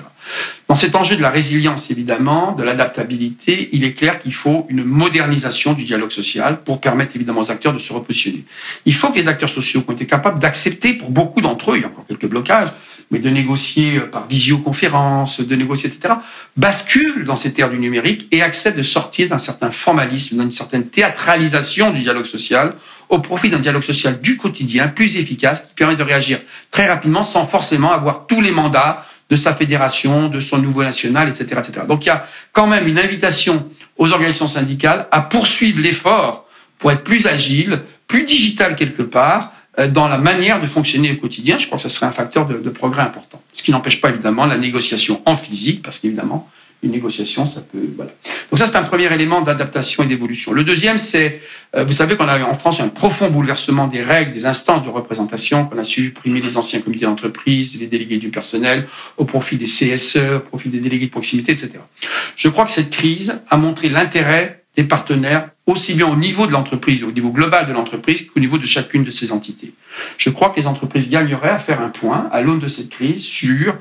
Dans 0.67 0.75
cet 0.75 0.97
enjeu 0.97 1.17
de 1.17 1.23
la 1.23 1.31
résilience, 1.31 1.91
évidemment, 1.93 2.53
de 2.53 2.65
l'adaptabilité, 2.65 3.69
il 3.73 3.85
est 3.85 3.93
clair 3.93 4.21
qu'il 4.21 4.35
faut 4.35 4.67
une 4.69 4.83
modernisation 4.83 5.75
du 5.75 5.85
dialogue 5.85 6.11
social 6.11 6.63
pour 6.65 6.81
permettre 6.81 7.15
évidemment 7.15 7.41
aux 7.41 7.51
acteurs 7.53 7.73
de 7.73 7.79
se 7.79 7.93
repositionner. 7.93 8.45
Il 8.85 8.95
faut 8.95 9.11
que 9.11 9.17
les 9.17 9.29
acteurs 9.29 9.51
sociaux 9.51 9.83
qui 9.83 9.91
ont 9.91 9.95
été 9.95 10.07
capables 10.07 10.41
d'accepter, 10.41 10.95
pour 10.95 11.11
beaucoup 11.11 11.41
d'entre 11.41 11.73
eux, 11.73 11.77
il 11.77 11.83
y 11.83 11.85
a 11.85 11.89
encore 11.89 12.07
quelques 12.09 12.27
blocages, 12.27 12.71
mais 13.11 13.19
de 13.19 13.29
négocier 13.29 13.99
euh, 13.99 14.07
par 14.07 14.27
visioconférence, 14.27 15.41
de 15.41 15.57
négocier, 15.57 15.89
etc., 15.89 16.15
basculent 16.57 17.25
dans 17.25 17.37
cette 17.37 17.59
ère 17.59 17.71
du 17.71 17.79
numérique 17.79 18.29
et 18.31 18.43
acceptent 18.43 18.79
de 18.79 18.83
sortir 18.83 19.29
d'un 19.29 19.39
certain 19.39 19.71
formalisme, 19.71 20.39
d'une 20.39 20.53
certaine 20.53 20.87
théâtralisation 20.87 21.93
du 21.93 22.03
dialogue 22.03 22.27
social 22.27 22.75
au 23.11 23.19
profit 23.19 23.51
d'un 23.51 23.59
dialogue 23.59 23.83
social 23.83 24.21
du 24.21 24.37
quotidien 24.37 24.89
plus 24.89 25.17
efficace 25.17 25.69
qui 25.69 25.75
permet 25.75 25.97
de 25.97 26.03
réagir 26.03 26.39
très 26.71 26.89
rapidement 26.89 27.25
sans 27.25 27.47
forcément 27.47 27.93
avoir 27.93 28.27
tous 28.27 28.41
les 28.41 28.53
mandats 28.53 29.05
de 29.29 29.37
sa 29.37 29.55
fédération, 29.55 30.29
de 30.29 30.41
son 30.41 30.59
nouveau 30.59 30.83
national, 30.83 31.29
etc., 31.29 31.47
etc. 31.59 31.81
Donc 31.87 32.05
il 32.05 32.09
y 32.09 32.13
a 32.13 32.27
quand 32.53 32.67
même 32.67 32.87
une 32.89 32.99
invitation 32.99 33.69
aux 33.99 34.13
organisations 34.13 34.49
syndicales 34.49 35.07
à 35.11 35.23
poursuivre 35.23 35.81
l'effort 35.81 36.47
pour 36.79 36.91
être 36.91 37.05
plus 37.05 37.27
agile, 37.27 37.83
plus 38.07 38.25
digital 38.25 38.75
quelque 38.75 39.03
part, 39.03 39.53
euh, 39.79 39.89
dans 39.89 40.09
la 40.09 40.19
manière 40.19 40.61
de 40.61 40.67
fonctionner 40.67 41.13
au 41.13 41.17
quotidien. 41.17 41.59
Je 41.59 41.67
crois 41.67 41.77
que 41.77 41.83
ce 41.83 41.89
serait 41.89 42.07
un 42.07 42.13
facteur 42.13 42.47
de, 42.47 42.59
de 42.59 42.71
progrès 42.71 43.03
important. 43.03 43.43
Ce 43.53 43.63
qui 43.63 43.71
n'empêche 43.71 44.01
pas 44.01 44.11
évidemment 44.11 44.47
la 44.47 44.57
négociation 44.57 45.21
en 45.27 45.37
physique, 45.37 45.83
parce 45.83 45.99
qu'évidemment, 45.99 46.49
une 46.83 46.93
négociation, 46.93 47.45
ça 47.47 47.61
peut. 47.61 47.91
Voilà. 47.97 48.13
Donc 48.51 48.59
ça, 48.59 48.67
c'est 48.67 48.77
un 48.77 48.83
premier 48.83 49.13
élément 49.13 49.43
d'adaptation 49.43 50.03
et 50.03 50.07
d'évolution. 50.07 50.53
Le 50.53 50.65
deuxième, 50.65 50.99
c'est, 50.99 51.43
euh, 51.77 51.85
vous 51.85 51.93
savez 51.93 52.17
qu'on 52.17 52.29
a 52.29 52.43
en 52.43 52.55
France 52.55 52.81
un 52.81 52.89
profond 52.89 53.31
bouleversement 53.31 53.87
des 53.87 54.03
règles, 54.03 54.33
des 54.33 54.47
instances 54.47 54.83
de 54.85 54.89
représentation, 54.89 55.67
qu'on 55.67 55.79
a 55.79 55.85
supprimé 55.85 56.41
les 56.41 56.57
anciens 56.57 56.81
comités 56.81 57.05
d'entreprise, 57.05 57.79
les 57.79 57.87
délégués 57.87 58.19
du 58.19 58.31
personnel, 58.31 58.87
au 59.19 59.25
profit 59.25 59.57
des 59.57 59.67
CSE, 59.67 60.37
au 60.37 60.41
profit 60.41 60.71
des 60.71 60.81
délégués 60.81 61.07
de 61.07 61.11
proximité, 61.11 61.53
etc. 61.53 61.73
Je 62.37 62.49
crois 62.49 62.65
que 62.65 62.73
cette 62.73 62.91
crise 62.91 63.41
a 63.51 63.57
montré 63.57 63.89
l'intérêt 63.89 64.61
des 64.77 64.85
partenaires, 64.85 65.51
aussi 65.67 65.95
bien 65.95 66.07
au 66.07 66.17
niveau 66.17 66.47
de 66.47 66.53
l'entreprise, 66.53 67.03
au 67.05 67.11
niveau 67.11 67.31
global 67.31 67.67
de 67.67 67.73
l'entreprise, 67.73 68.27
qu'au 68.31 68.41
niveau 68.41 68.57
de 68.57 68.67
chacune 68.67 69.05
de 69.05 69.11
ces 69.11 69.33
entités. 69.33 69.75
Je 70.17 70.31
crois 70.31 70.51
que 70.51 70.61
les 70.61 70.67
entreprises 70.67 71.11
gagneraient 71.11 71.51
à 71.51 71.59
faire 71.59 71.81
un 71.81 71.89
point, 71.89 72.29
à 72.33 72.41
l'aune 72.41 72.61
de 72.61 72.69
cette 72.69 72.89
crise, 72.89 73.23
sur, 73.23 73.77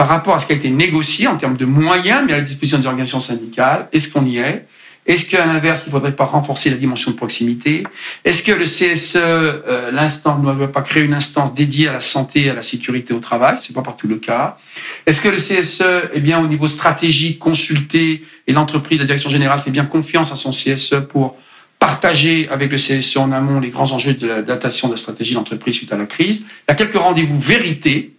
par 0.00 0.08
rapport 0.08 0.34
à 0.34 0.40
ce 0.40 0.46
qui 0.46 0.54
a 0.54 0.56
été 0.56 0.70
négocié 0.70 1.26
en 1.26 1.36
termes 1.36 1.58
de 1.58 1.66
moyens 1.66 2.24
mis 2.24 2.32
à 2.32 2.36
la 2.36 2.42
disposition 2.42 2.78
des 2.78 2.86
organisations 2.86 3.20
syndicales, 3.20 3.86
est-ce 3.92 4.10
qu'on 4.10 4.24
y 4.24 4.38
est? 4.38 4.66
Est-ce 5.04 5.28
qu'à 5.28 5.44
l'inverse, 5.44 5.82
il 5.84 5.90
ne 5.90 5.92
faudrait 5.92 6.16
pas 6.16 6.24
renforcer 6.24 6.70
la 6.70 6.78
dimension 6.78 7.10
de 7.10 7.16
proximité? 7.16 7.82
Est-ce 8.24 8.42
que 8.42 8.52
le 8.52 8.64
CSE, 8.64 9.16
euh, 9.16 9.90
l'instant, 9.90 10.38
ne 10.38 10.54
doit 10.54 10.72
pas 10.72 10.80
créer 10.80 11.02
une 11.02 11.12
instance 11.12 11.52
dédiée 11.52 11.88
à 11.88 11.92
la 11.92 12.00
santé 12.00 12.46
et 12.46 12.48
à 12.48 12.54
la 12.54 12.62
sécurité 12.62 13.12
au 13.12 13.18
travail? 13.18 13.58
C'est 13.58 13.74
pas 13.74 13.82
partout 13.82 14.08
le 14.08 14.16
cas. 14.16 14.56
Est-ce 15.04 15.20
que 15.20 15.28
le 15.28 15.36
CSE, 15.36 16.08
eh 16.14 16.20
bien, 16.20 16.40
au 16.40 16.46
niveau 16.46 16.66
stratégique, 16.66 17.38
consulté 17.38 18.24
et 18.46 18.52
l'entreprise, 18.54 19.00
la 19.00 19.04
direction 19.04 19.28
générale 19.28 19.60
fait 19.60 19.70
bien 19.70 19.84
confiance 19.84 20.32
à 20.32 20.36
son 20.36 20.52
CSE 20.52 21.08
pour 21.10 21.36
partager 21.78 22.48
avec 22.48 22.70
le 22.70 22.78
CSE 22.78 23.18
en 23.18 23.32
amont 23.32 23.60
les 23.60 23.68
grands 23.68 23.92
enjeux 23.92 24.14
de 24.14 24.26
la 24.26 24.40
datation 24.40 24.88
de 24.88 24.94
la 24.94 24.96
stratégie 24.96 25.32
de 25.32 25.36
l'entreprise 25.36 25.74
suite 25.74 25.92
à 25.92 25.98
la 25.98 26.06
crise? 26.06 26.46
Il 26.46 26.70
y 26.70 26.72
a 26.72 26.74
quelques 26.74 26.96
rendez-vous 26.96 27.38
vérités 27.38 28.14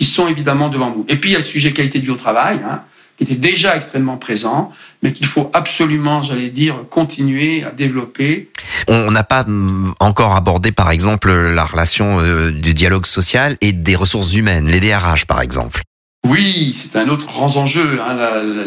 qui 0.00 0.06
sont 0.06 0.28
évidemment 0.28 0.70
devant 0.70 0.88
nous. 0.96 1.04
Et 1.10 1.16
puis 1.16 1.28
il 1.28 1.32
y 1.34 1.36
a 1.36 1.40
le 1.40 1.44
sujet 1.44 1.72
qualité 1.72 1.98
du 1.98 2.08
au 2.08 2.16
travail. 2.16 2.58
Hein 2.66 2.84
qui 3.18 3.24
était 3.24 3.34
déjà 3.34 3.76
extrêmement 3.76 4.16
présent, 4.16 4.72
mais 5.02 5.12
qu'il 5.12 5.26
faut 5.26 5.50
absolument, 5.52 6.22
j'allais 6.22 6.48
dire, 6.48 6.86
continuer 6.88 7.62
à 7.62 7.70
développer. 7.70 8.48
On 8.88 9.10
n'a 9.10 9.24
pas 9.24 9.44
encore 9.98 10.36
abordé, 10.36 10.72
par 10.72 10.90
exemple, 10.90 11.30
la 11.30 11.66
relation 11.66 12.18
euh, 12.18 12.50
du 12.50 12.72
dialogue 12.72 13.04
social 13.04 13.58
et 13.60 13.74
des 13.74 13.94
ressources 13.94 14.34
humaines, 14.36 14.68
les 14.68 14.80
DRH, 14.80 15.26
par 15.26 15.42
exemple. 15.42 15.82
Oui, 16.30 16.72
c'est 16.74 16.96
un 16.96 17.08
autre 17.08 17.26
grand 17.26 17.56
enjeu. 17.56 17.98
Hein, 18.00 18.16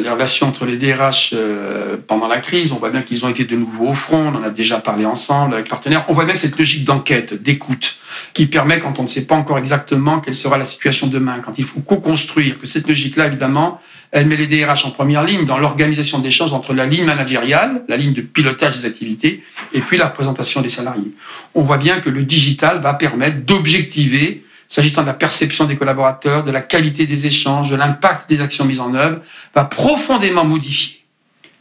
les 0.03 0.09
relations 0.09 0.47
entre 0.47 0.65
les 0.65 0.75
DRH 0.75 1.33
euh, 1.33 1.95
pendant 2.07 2.27
la 2.27 2.39
crise, 2.39 2.73
on 2.73 2.75
voit 2.75 2.89
bien 2.89 3.03
qu'ils 3.03 3.25
ont 3.25 3.29
été 3.29 3.45
de 3.45 3.55
nouveau 3.55 3.89
au 3.89 3.93
front. 3.93 4.33
On 4.33 4.35
en 4.35 4.43
a 4.43 4.49
déjà 4.49 4.79
parlé 4.79 5.05
ensemble 5.05 5.53
avec 5.53 5.69
partenaires. 5.69 6.03
On 6.09 6.13
voit 6.13 6.25
bien 6.25 6.33
que 6.33 6.41
cette 6.41 6.57
logique 6.57 6.83
d'enquête, 6.83 7.41
d'écoute, 7.41 7.99
qui 8.33 8.47
permet, 8.47 8.79
quand 8.79 8.99
on 8.99 9.03
ne 9.03 9.07
sait 9.07 9.27
pas 9.27 9.35
encore 9.35 9.59
exactement 9.59 10.19
quelle 10.19 10.35
sera 10.35 10.57
la 10.57 10.65
situation 10.65 11.07
demain, 11.07 11.39
quand 11.39 11.57
il 11.57 11.63
faut 11.63 11.79
co-construire, 11.79 12.57
que 12.57 12.67
cette 12.67 12.87
logique-là, 12.87 13.27
évidemment, 13.27 13.79
elle 14.11 14.27
met 14.27 14.35
les 14.35 14.47
DRH 14.47 14.85
en 14.85 14.91
première 14.91 15.23
ligne 15.23 15.45
dans 15.45 15.57
l'organisation 15.57 16.19
d'échanges 16.19 16.53
entre 16.53 16.73
la 16.73 16.85
ligne 16.85 17.05
managériale, 17.05 17.83
la 17.87 17.95
ligne 17.97 18.13
de 18.13 18.21
pilotage 18.21 18.77
des 18.77 18.85
activités, 18.85 19.41
et 19.73 19.79
puis 19.79 19.97
la 19.97 20.07
représentation 20.07 20.61
des 20.61 20.69
salariés. 20.69 21.11
On 21.55 21.61
voit 21.61 21.77
bien 21.77 22.01
que 22.01 22.09
le 22.09 22.23
digital 22.23 22.81
va 22.81 22.93
permettre 22.93 23.45
d'objectiver 23.45 24.43
s'agissant 24.73 25.03
de 25.03 25.07
la 25.07 25.13
perception 25.13 25.65
des 25.65 25.75
collaborateurs, 25.75 26.43
de 26.43 26.51
la 26.51 26.61
qualité 26.61 27.05
des 27.05 27.27
échanges, 27.27 27.69
de 27.69 27.75
l'impact 27.75 28.27
des 28.27 28.41
actions 28.41 28.65
mises 28.65 28.79
en 28.79 28.95
œuvre, 28.95 29.19
va 29.53 29.65
profondément 29.65 30.45
modifier 30.45 31.03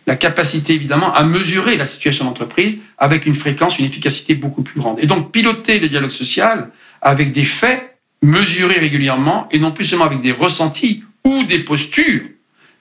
la 0.07 0.16
capacité 0.16 0.72
évidemment 0.72 1.14
à 1.14 1.22
mesurer 1.22 1.77
la 1.77 1.85
situation 1.85 2.25
d'entreprise 2.25 2.81
avec 2.96 3.27
une 3.27 3.35
fréquence, 3.35 3.79
une 3.79 3.85
efficacité 3.85 4.35
beaucoup 4.35 4.62
plus 4.62 4.81
grande. 4.81 4.98
Et 4.98 5.07
donc 5.07 5.31
piloter 5.31 5.79
le 5.79 5.90
dialogue 5.90 6.11
social 6.11 6.70
avec 7.03 7.33
des 7.33 7.44
faits 7.44 7.98
mesurés 8.22 8.79
régulièrement 8.79 9.46
et 9.51 9.59
non 9.59 9.72
plus 9.72 9.85
seulement 9.85 10.07
avec 10.07 10.22
des 10.22 10.33
ressentis 10.33 11.05
ou 11.22 11.44
des 11.44 11.59
postures 11.59 12.22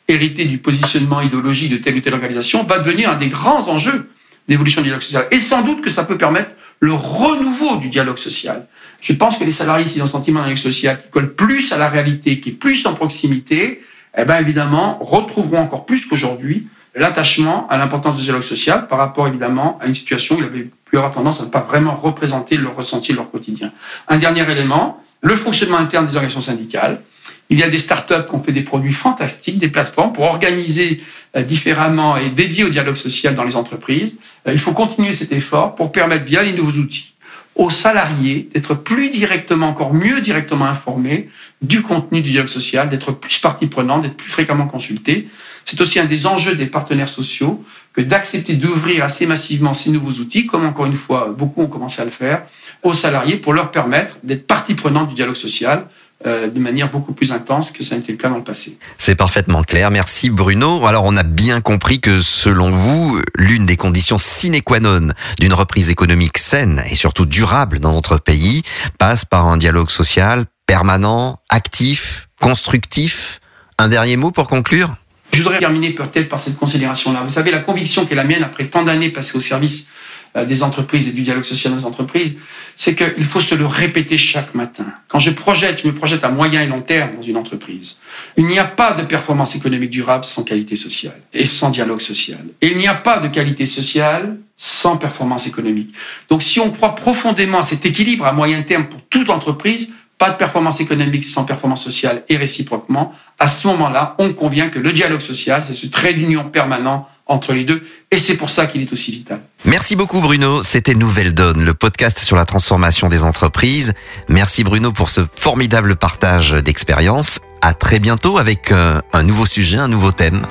héritées 0.07 0.45
du 0.45 0.59
positionnement 0.59 1.19
idéologique 1.19 1.71
de 1.73 1.77
telle 1.77 1.97
ou 1.97 1.99
telle 1.99 2.13
organisation 2.13 2.63
va 2.63 2.79
devenir 2.79 3.09
un 3.09 3.17
des 3.17 3.27
grands 3.27 3.67
enjeux 3.67 4.09
d'évolution 4.47 4.79
du 4.79 4.87
dialogue 4.87 5.03
social. 5.03 5.27
Et 5.31 5.41
sans 5.41 5.61
doute 5.61 5.81
que 5.81 5.89
ça 5.89 6.05
peut 6.05 6.17
permettre 6.17 6.51
le 6.81 6.93
renouveau 6.93 7.77
du 7.77 7.89
dialogue 7.89 8.17
social. 8.17 8.67
Je 8.99 9.13
pense 9.13 9.37
que 9.37 9.43
les 9.43 9.51
salariés, 9.51 9.87
s'ils 9.87 10.03
ont 10.03 10.07
sentiment 10.07 10.45
d'un 10.45 10.55
social 10.55 10.99
qui 11.01 11.09
colle 11.09 11.33
plus 11.33 11.71
à 11.71 11.77
la 11.77 11.87
réalité, 11.87 12.39
qui 12.39 12.49
est 12.49 12.53
plus 12.53 12.85
en 12.85 12.93
proximité, 12.93 13.81
eh 14.17 14.25
bien 14.25 14.39
évidemment, 14.39 14.97
retrouveront 14.99 15.59
encore 15.59 15.85
plus 15.85 16.05
qu'aujourd'hui 16.05 16.67
l'attachement 16.93 17.67
à 17.69 17.77
l'importance 17.77 18.17
du 18.17 18.23
dialogue 18.23 18.43
social 18.43 18.87
par 18.87 18.97
rapport 18.97 19.27
évidemment 19.27 19.79
à 19.81 19.87
une 19.87 19.95
situation 19.95 20.35
où 20.35 20.39
il 20.39 20.45
avait 20.45 20.69
pu 20.85 20.97
tendance 21.13 21.39
à 21.41 21.45
ne 21.45 21.49
pas 21.49 21.61
vraiment 21.61 21.95
représenter 21.95 22.57
leur 22.57 22.75
ressenti 22.75 23.13
leur 23.13 23.31
quotidien. 23.31 23.71
Un 24.09 24.17
dernier 24.17 24.49
élément, 24.51 25.01
le 25.21 25.35
fonctionnement 25.35 25.77
interne 25.77 26.05
des 26.05 26.15
organisations 26.15 26.41
syndicales. 26.41 27.01
Il 27.51 27.59
y 27.59 27.63
a 27.63 27.69
des 27.69 27.79
startups 27.79 28.25
qui 28.29 28.33
ont 28.33 28.41
fait 28.41 28.53
des 28.53 28.63
produits 28.63 28.93
fantastiques, 28.93 29.57
des 29.57 29.67
plateformes 29.67 30.13
pour 30.13 30.23
organiser 30.23 31.03
euh, 31.35 31.43
différemment 31.43 32.15
et 32.15 32.29
dédier 32.29 32.63
au 32.63 32.69
dialogue 32.69 32.95
social 32.95 33.35
dans 33.35 33.43
les 33.43 33.57
entreprises. 33.57 34.19
Euh, 34.47 34.53
il 34.53 34.59
faut 34.59 34.71
continuer 34.71 35.11
cet 35.11 35.33
effort 35.33 35.75
pour 35.75 35.91
permettre 35.91 36.23
via 36.23 36.43
les 36.43 36.53
nouveaux 36.53 36.79
outils 36.79 37.13
aux 37.55 37.69
salariés 37.69 38.47
d'être 38.53 38.73
plus 38.73 39.09
directement, 39.09 39.67
encore 39.67 39.93
mieux 39.93 40.21
directement 40.21 40.63
informés 40.63 41.29
du 41.61 41.81
contenu 41.81 42.21
du 42.21 42.31
dialogue 42.31 42.49
social, 42.49 42.89
d'être 42.89 43.11
plus 43.11 43.39
partie 43.39 43.67
prenante, 43.67 44.03
d'être 44.03 44.15
plus 44.15 44.31
fréquemment 44.31 44.67
consultés. 44.67 45.27
C'est 45.65 45.81
aussi 45.81 45.99
un 45.99 46.05
des 46.05 46.27
enjeux 46.27 46.55
des 46.55 46.67
partenaires 46.67 47.09
sociaux 47.09 47.63
que 47.91 47.99
d'accepter 47.99 48.53
d'ouvrir 48.53 49.03
assez 49.03 49.27
massivement 49.27 49.73
ces 49.73 49.91
nouveaux 49.91 50.21
outils, 50.21 50.47
comme 50.47 50.65
encore 50.65 50.85
une 50.85 50.95
fois 50.95 51.35
beaucoup 51.37 51.63
ont 51.63 51.67
commencé 51.67 52.01
à 52.01 52.05
le 52.05 52.11
faire, 52.11 52.45
aux 52.83 52.93
salariés 52.93 53.35
pour 53.35 53.51
leur 53.51 53.71
permettre 53.71 54.15
d'être 54.23 54.47
partie 54.47 54.73
prenante 54.73 55.09
du 55.09 55.15
dialogue 55.15 55.35
social, 55.35 55.87
de 56.25 56.59
manière 56.59 56.91
beaucoup 56.91 57.13
plus 57.13 57.31
intense 57.31 57.71
que 57.71 57.83
ça 57.83 57.95
a 57.95 57.97
été 57.97 58.11
le 58.11 58.17
cas 58.17 58.29
dans 58.29 58.37
le 58.37 58.43
passé. 58.43 58.77
C'est 58.97 59.15
parfaitement 59.15 59.63
clair. 59.63 59.89
Merci 59.91 60.29
Bruno. 60.29 60.85
Alors 60.85 61.03
on 61.05 61.17
a 61.17 61.23
bien 61.23 61.61
compris 61.61 61.99
que 61.99 62.21
selon 62.21 62.69
vous, 62.69 63.19
l'une 63.35 63.65
des 63.65 63.77
conditions 63.77 64.17
sine 64.17 64.61
qua 64.61 64.79
non 64.79 65.09
d'une 65.39 65.53
reprise 65.53 65.89
économique 65.89 66.37
saine 66.37 66.83
et 66.89 66.95
surtout 66.95 67.25
durable 67.25 67.79
dans 67.79 67.93
notre 67.93 68.17
pays 68.17 68.61
passe 68.99 69.25
par 69.25 69.47
un 69.47 69.57
dialogue 69.57 69.89
social 69.89 70.45
permanent, 70.71 71.37
actif, 71.49 72.29
constructif. 72.39 73.41
Un 73.77 73.89
dernier 73.89 74.15
mot 74.15 74.31
pour 74.31 74.47
conclure? 74.47 74.95
Je 75.33 75.43
voudrais 75.43 75.59
terminer 75.59 75.91
peut-être 75.91 76.29
par 76.29 76.39
cette 76.39 76.57
considération-là. 76.57 77.23
Vous 77.25 77.33
savez, 77.33 77.51
la 77.51 77.59
conviction 77.59 78.05
qui 78.05 78.13
est 78.13 78.15
la 78.15 78.23
mienne 78.23 78.43
après 78.43 78.67
tant 78.67 78.83
d'années 78.83 79.09
passées 79.09 79.37
au 79.37 79.41
service 79.41 79.87
euh, 79.87 79.89
des 80.35 80.63
entreprises 80.63 81.07
et 81.07 81.11
du 81.11 81.23
dialogue 81.23 81.43
social 81.43 81.73
dans 81.73 81.79
les 81.79 81.85
entreprises, 81.85 82.37
c'est 82.75 82.95
qu'il 82.95 83.25
faut 83.25 83.41
se 83.41 83.55
le 83.55 83.65
répéter 83.65 84.17
chaque 84.17 84.55
matin. 84.55 84.85
Quand 85.07 85.19
je 85.19 85.31
projette, 85.31 85.81
je 85.81 85.87
me 85.87 85.93
projette 85.93 86.23
à 86.23 86.29
moyen 86.29 86.61
et 86.61 86.67
long 86.67 86.81
terme 86.81 87.15
dans 87.15 87.21
une 87.21 87.37
entreprise. 87.37 87.97
Il 88.37 88.45
n'y 88.45 88.59
a 88.59 88.65
pas 88.65 88.93
de 88.93 89.03
performance 89.03 89.55
économique 89.55 89.91
durable 89.91 90.25
sans 90.25 90.43
qualité 90.43 90.75
sociale 90.75 91.19
et 91.33 91.45
sans 91.45 91.69
dialogue 91.69 92.01
social. 92.01 92.39
Et 92.61 92.67
il 92.67 92.77
n'y 92.77 92.87
a 92.87 92.95
pas 92.95 93.19
de 93.19 93.27
qualité 93.27 93.65
sociale 93.65 94.37
sans 94.57 94.97
performance 94.97 95.47
économique. 95.47 95.93
Donc 96.29 96.43
si 96.43 96.59
on 96.59 96.71
croit 96.71 96.95
profondément 96.95 97.59
à 97.59 97.63
cet 97.63 97.85
équilibre 97.85 98.25
à 98.25 98.31
moyen 98.31 98.61
terme 98.61 98.85
pour 98.87 99.01
toute 99.09 99.29
entreprise, 99.29 99.93
pas 100.17 100.29
de 100.29 100.37
performance 100.37 100.79
économique 100.79 101.25
sans 101.25 101.45
performance 101.45 101.83
sociale 101.83 102.23
et 102.29 102.37
réciproquement, 102.37 103.11
à 103.39 103.47
ce 103.47 103.67
moment-là, 103.67 104.15
on 104.19 104.35
convient 104.35 104.69
que 104.69 104.77
le 104.77 104.93
dialogue 104.93 105.19
social, 105.19 105.63
c'est 105.65 105.73
ce 105.73 105.87
trait 105.87 106.13
d'union 106.13 106.49
permanent 106.49 107.07
entre 107.31 107.53
les 107.53 107.63
deux, 107.63 107.81
et 108.11 108.17
c'est 108.17 108.35
pour 108.35 108.49
ça 108.49 108.65
qu'il 108.67 108.81
est 108.81 108.91
aussi 108.91 109.11
vital. 109.11 109.39
Merci 109.65 109.95
beaucoup 109.95 110.21
Bruno, 110.21 110.61
c'était 110.61 110.95
Nouvelle 110.95 111.33
Donne, 111.33 111.63
le 111.63 111.73
podcast 111.73 112.19
sur 112.19 112.35
la 112.35 112.45
transformation 112.45 113.09
des 113.09 113.23
entreprises. 113.23 113.93
Merci 114.27 114.63
Bruno 114.63 114.91
pour 114.91 115.09
ce 115.09 115.21
formidable 115.33 115.95
partage 115.95 116.51
d'expérience. 116.51 117.39
À 117.61 117.73
très 117.73 117.99
bientôt 117.99 118.37
avec 118.37 118.71
euh, 118.71 118.99
un 119.13 119.23
nouveau 119.23 119.45
sujet, 119.45 119.77
un 119.77 119.87
nouveau 119.87 120.11
thème. 120.11 120.45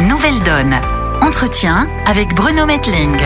Nouvelle 0.00 0.42
Donne. 0.42 0.74
Entretien 1.20 1.88
avec 2.06 2.34
Bruno 2.34 2.66
Metling. 2.66 3.16